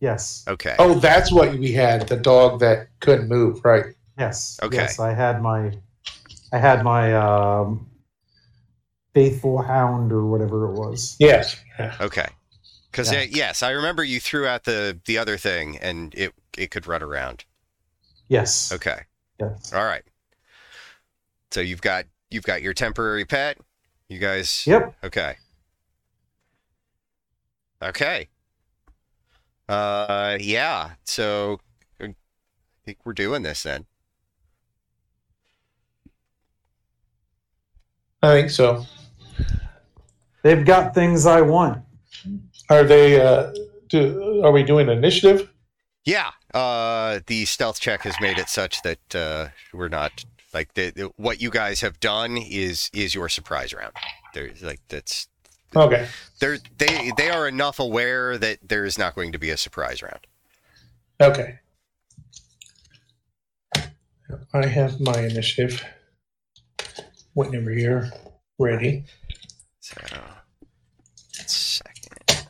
[0.00, 0.44] Yes.
[0.48, 0.76] Okay.
[0.78, 2.08] Oh, that's what we had.
[2.08, 3.86] The dog that couldn't move, right?
[4.18, 4.58] Yes.
[4.62, 4.76] Okay.
[4.76, 5.72] Yes, I had my,
[6.52, 7.86] I had my um,
[9.14, 11.16] faithful hound or whatever it was.
[11.18, 11.56] Yes.
[11.78, 11.96] Yeah.
[12.00, 12.28] Okay.
[12.92, 13.22] Cuz Yeah.
[13.22, 17.02] yes, I remember you threw out the the other thing and it it could run
[17.02, 17.44] around.
[18.28, 18.72] Yes.
[18.72, 19.02] Okay.
[19.40, 19.72] Yes.
[19.72, 20.04] All right.
[21.50, 23.58] So you've got you've got your temporary pet.
[24.08, 24.96] You guys Yep.
[25.04, 25.36] Okay.
[27.82, 28.28] Okay.
[29.68, 30.92] Uh yeah.
[31.04, 31.60] So
[32.00, 32.14] I
[32.84, 33.86] think we're doing this then.
[38.22, 38.86] I think so.
[40.44, 41.82] They've got things I want.
[42.70, 43.20] Are they?
[43.20, 43.52] Uh,
[43.88, 45.50] do, are we doing initiative?
[46.04, 46.30] Yeah.
[46.52, 51.10] Uh the stealth check has made it such that uh we're not like the, the-
[51.16, 53.92] what you guys have done is is your surprise round.
[54.34, 55.26] There's like that's
[55.74, 56.06] Okay.
[56.40, 60.02] they're they they are enough aware that there is not going to be a surprise
[60.02, 60.26] round.
[61.20, 61.58] Okay.
[64.52, 65.82] I have my initiative.
[67.32, 68.10] Whenever you're
[68.58, 69.04] ready.
[69.80, 69.96] So
[71.46, 72.46] second.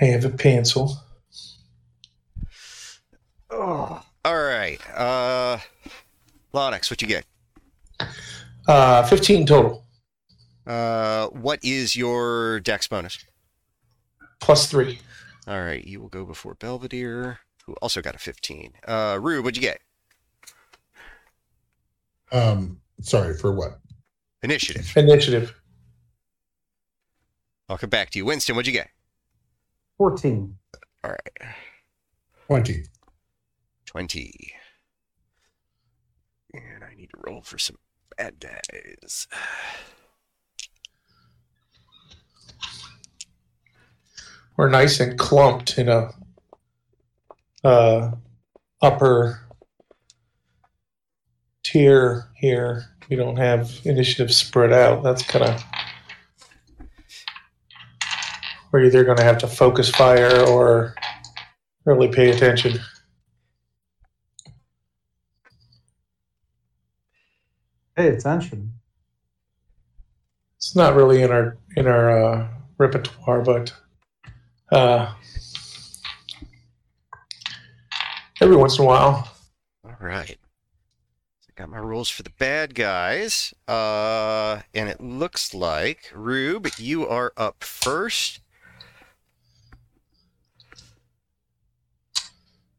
[0.00, 0.96] I have a pencil.
[3.50, 4.02] Oh.
[4.24, 4.78] All right.
[4.96, 5.58] Uh
[6.52, 7.24] Lonix, what you get?
[8.68, 9.84] Uh, 15 total,
[10.66, 13.18] Uh, what is your dex bonus?
[14.40, 14.98] plus three.
[15.46, 18.72] All right, you will go before Belvedere, who also got a 15.
[18.86, 19.80] Uh, Rue, what'd you get?
[22.32, 23.80] Um, sorry for what?
[24.42, 24.92] Initiative.
[24.96, 25.54] Initiative.
[27.68, 28.24] I'll come back to you.
[28.24, 28.88] Winston, what'd you get?
[29.98, 30.56] 14.
[31.02, 31.54] All right,
[32.46, 32.84] Twenty.
[33.86, 34.52] 20.
[36.52, 37.76] And I need to roll for some
[38.16, 39.28] bad days.
[44.56, 46.10] We're nice and clumped in a
[47.62, 48.12] uh,
[48.82, 49.40] upper
[51.62, 52.84] tier here.
[53.08, 55.02] We don't have initiative spread out.
[55.02, 55.64] That's kind of.
[58.74, 60.96] We're either going to have to focus fire or
[61.84, 62.80] really pay attention.
[67.94, 68.72] Pay attention.
[70.56, 73.72] It's not really in our in our uh, repertoire, but
[74.72, 75.14] uh,
[78.40, 79.30] every once in a while.
[79.84, 80.36] All right.
[81.38, 83.54] So I got my rules for the bad guys.
[83.68, 88.40] Uh, and it looks like, Rube, you are up first.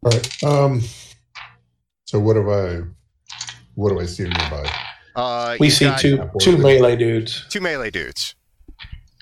[0.06, 0.44] All right.
[0.44, 0.82] Um.
[2.06, 2.82] So what have I?
[3.73, 4.69] What do I see nearby?
[5.15, 7.45] Uh, We see two two melee dudes.
[7.49, 8.36] two melee dudes.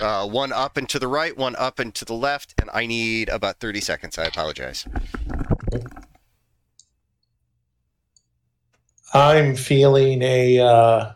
[0.02, 2.86] Uh, one up and to the right, one up and to the left, and I
[2.86, 4.18] need about 30 seconds.
[4.18, 4.86] I apologize.
[9.14, 10.60] I'm feeling a.
[10.60, 11.12] Uh,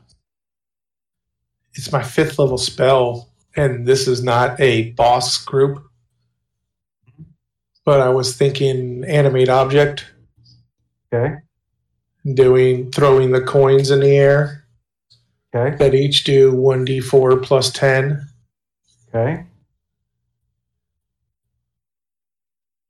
[1.74, 5.84] it's my fifth level spell, and this is not a boss group.
[7.88, 10.12] But I was thinking animate object.
[11.14, 11.36] Okay.
[12.34, 14.66] doing throwing the coins in the air
[15.56, 15.78] Okay.
[15.78, 18.28] that each do 1d4 plus 10.
[19.08, 19.46] Okay.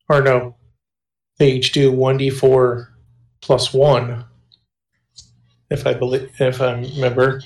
[0.09, 0.55] Or no,
[1.37, 2.87] they each do 1d4
[3.41, 4.25] plus 1.
[5.69, 7.43] If I believe, if I remember.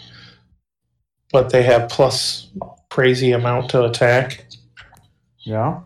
[1.34, 2.48] But they have plus
[2.90, 4.46] crazy amount to attack.
[5.40, 5.82] Yeah.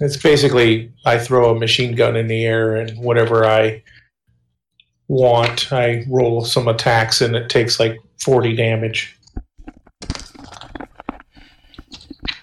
[0.00, 3.82] It's basically I throw a machine gun in the air and whatever I
[5.08, 9.18] want, I roll some attacks and it takes like 40 damage.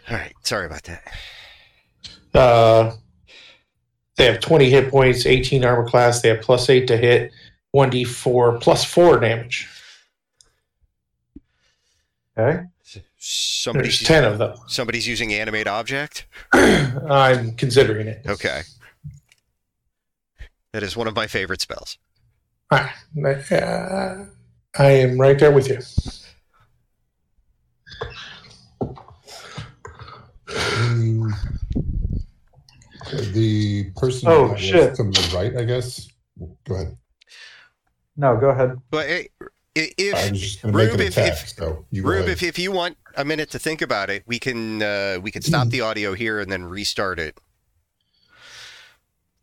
[0.10, 1.04] All right, sorry about that.
[2.34, 2.96] Uh,
[4.18, 6.22] they have 20 hit points, 18 armor class.
[6.22, 7.32] They have plus 8 to hit,
[7.76, 9.68] 1d4 plus 4 damage.
[12.38, 12.64] Okay.
[13.30, 14.56] Somebody's There's 10 of them.
[14.68, 16.26] somebody's using animate object.
[16.54, 18.22] I'm considering it.
[18.26, 18.62] Okay,
[20.72, 21.98] that is one of my favorite spells.
[22.72, 24.26] Ah, uh,
[24.78, 25.80] I am right there with you.
[33.12, 34.96] The person Oh, that shit.
[34.96, 36.10] to the right, I guess.
[36.68, 36.98] Go ahead.
[38.18, 38.76] No, go ahead.
[38.90, 39.30] But hey,
[39.78, 41.32] i- I if was just going to make Rube, if- attack.
[41.44, 42.30] if- so you Rube, ahead.
[42.30, 45.42] if, if you want a minute to think about it, we can uh, we can
[45.42, 47.38] stop the audio here and then restart it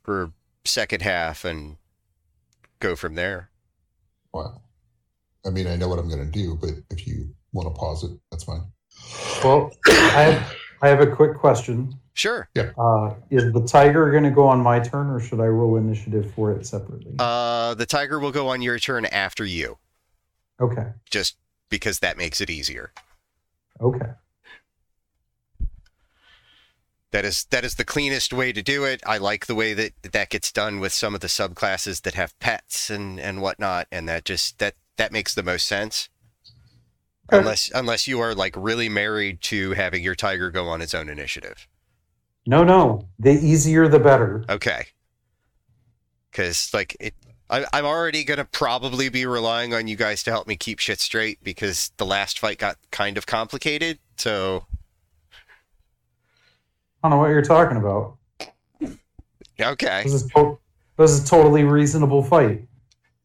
[0.02, 0.32] for
[0.64, 1.76] second half and
[2.78, 3.50] go from there.
[4.32, 4.62] Wow.
[5.46, 8.04] I mean, I know what I'm going to do, but if you want to pause
[8.04, 8.62] it, that's fine.
[9.42, 11.98] Well, I have, I have a quick question.
[12.14, 12.48] Sure.
[12.56, 16.32] Uh, is the tiger going to go on my turn, or should I roll initiative
[16.34, 17.14] for it separately?
[17.18, 19.78] Uh, the tiger will go on your turn after you,
[20.60, 20.92] okay.
[21.10, 21.36] just
[21.68, 22.92] because that makes it easier.
[23.80, 24.10] Okay.
[27.10, 29.00] That is that is the cleanest way to do it.
[29.06, 32.36] I like the way that that gets done with some of the subclasses that have
[32.40, 36.08] pets and and whatnot, and that just that that makes the most sense.
[37.32, 37.38] Okay.
[37.38, 41.08] Unless unless you are like really married to having your tiger go on its own
[41.08, 41.68] initiative.
[42.46, 43.08] No, no.
[43.18, 44.44] The easier, the better.
[44.48, 44.86] Okay.
[46.30, 47.14] Because like it,
[47.50, 51.00] I, I'm already gonna probably be relying on you guys to help me keep shit
[51.00, 53.98] straight because the last fight got kind of complicated.
[54.16, 54.64] So
[57.02, 58.16] I don't know what you're talking about.
[59.60, 60.58] okay, This is to-
[60.96, 62.66] this is a totally reasonable fight.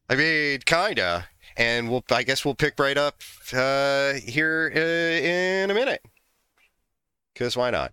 [0.08, 3.22] I mean kinda, and we'll I guess we'll pick right up
[3.54, 6.04] uh, here uh, in a minute.
[7.32, 7.92] Because why not?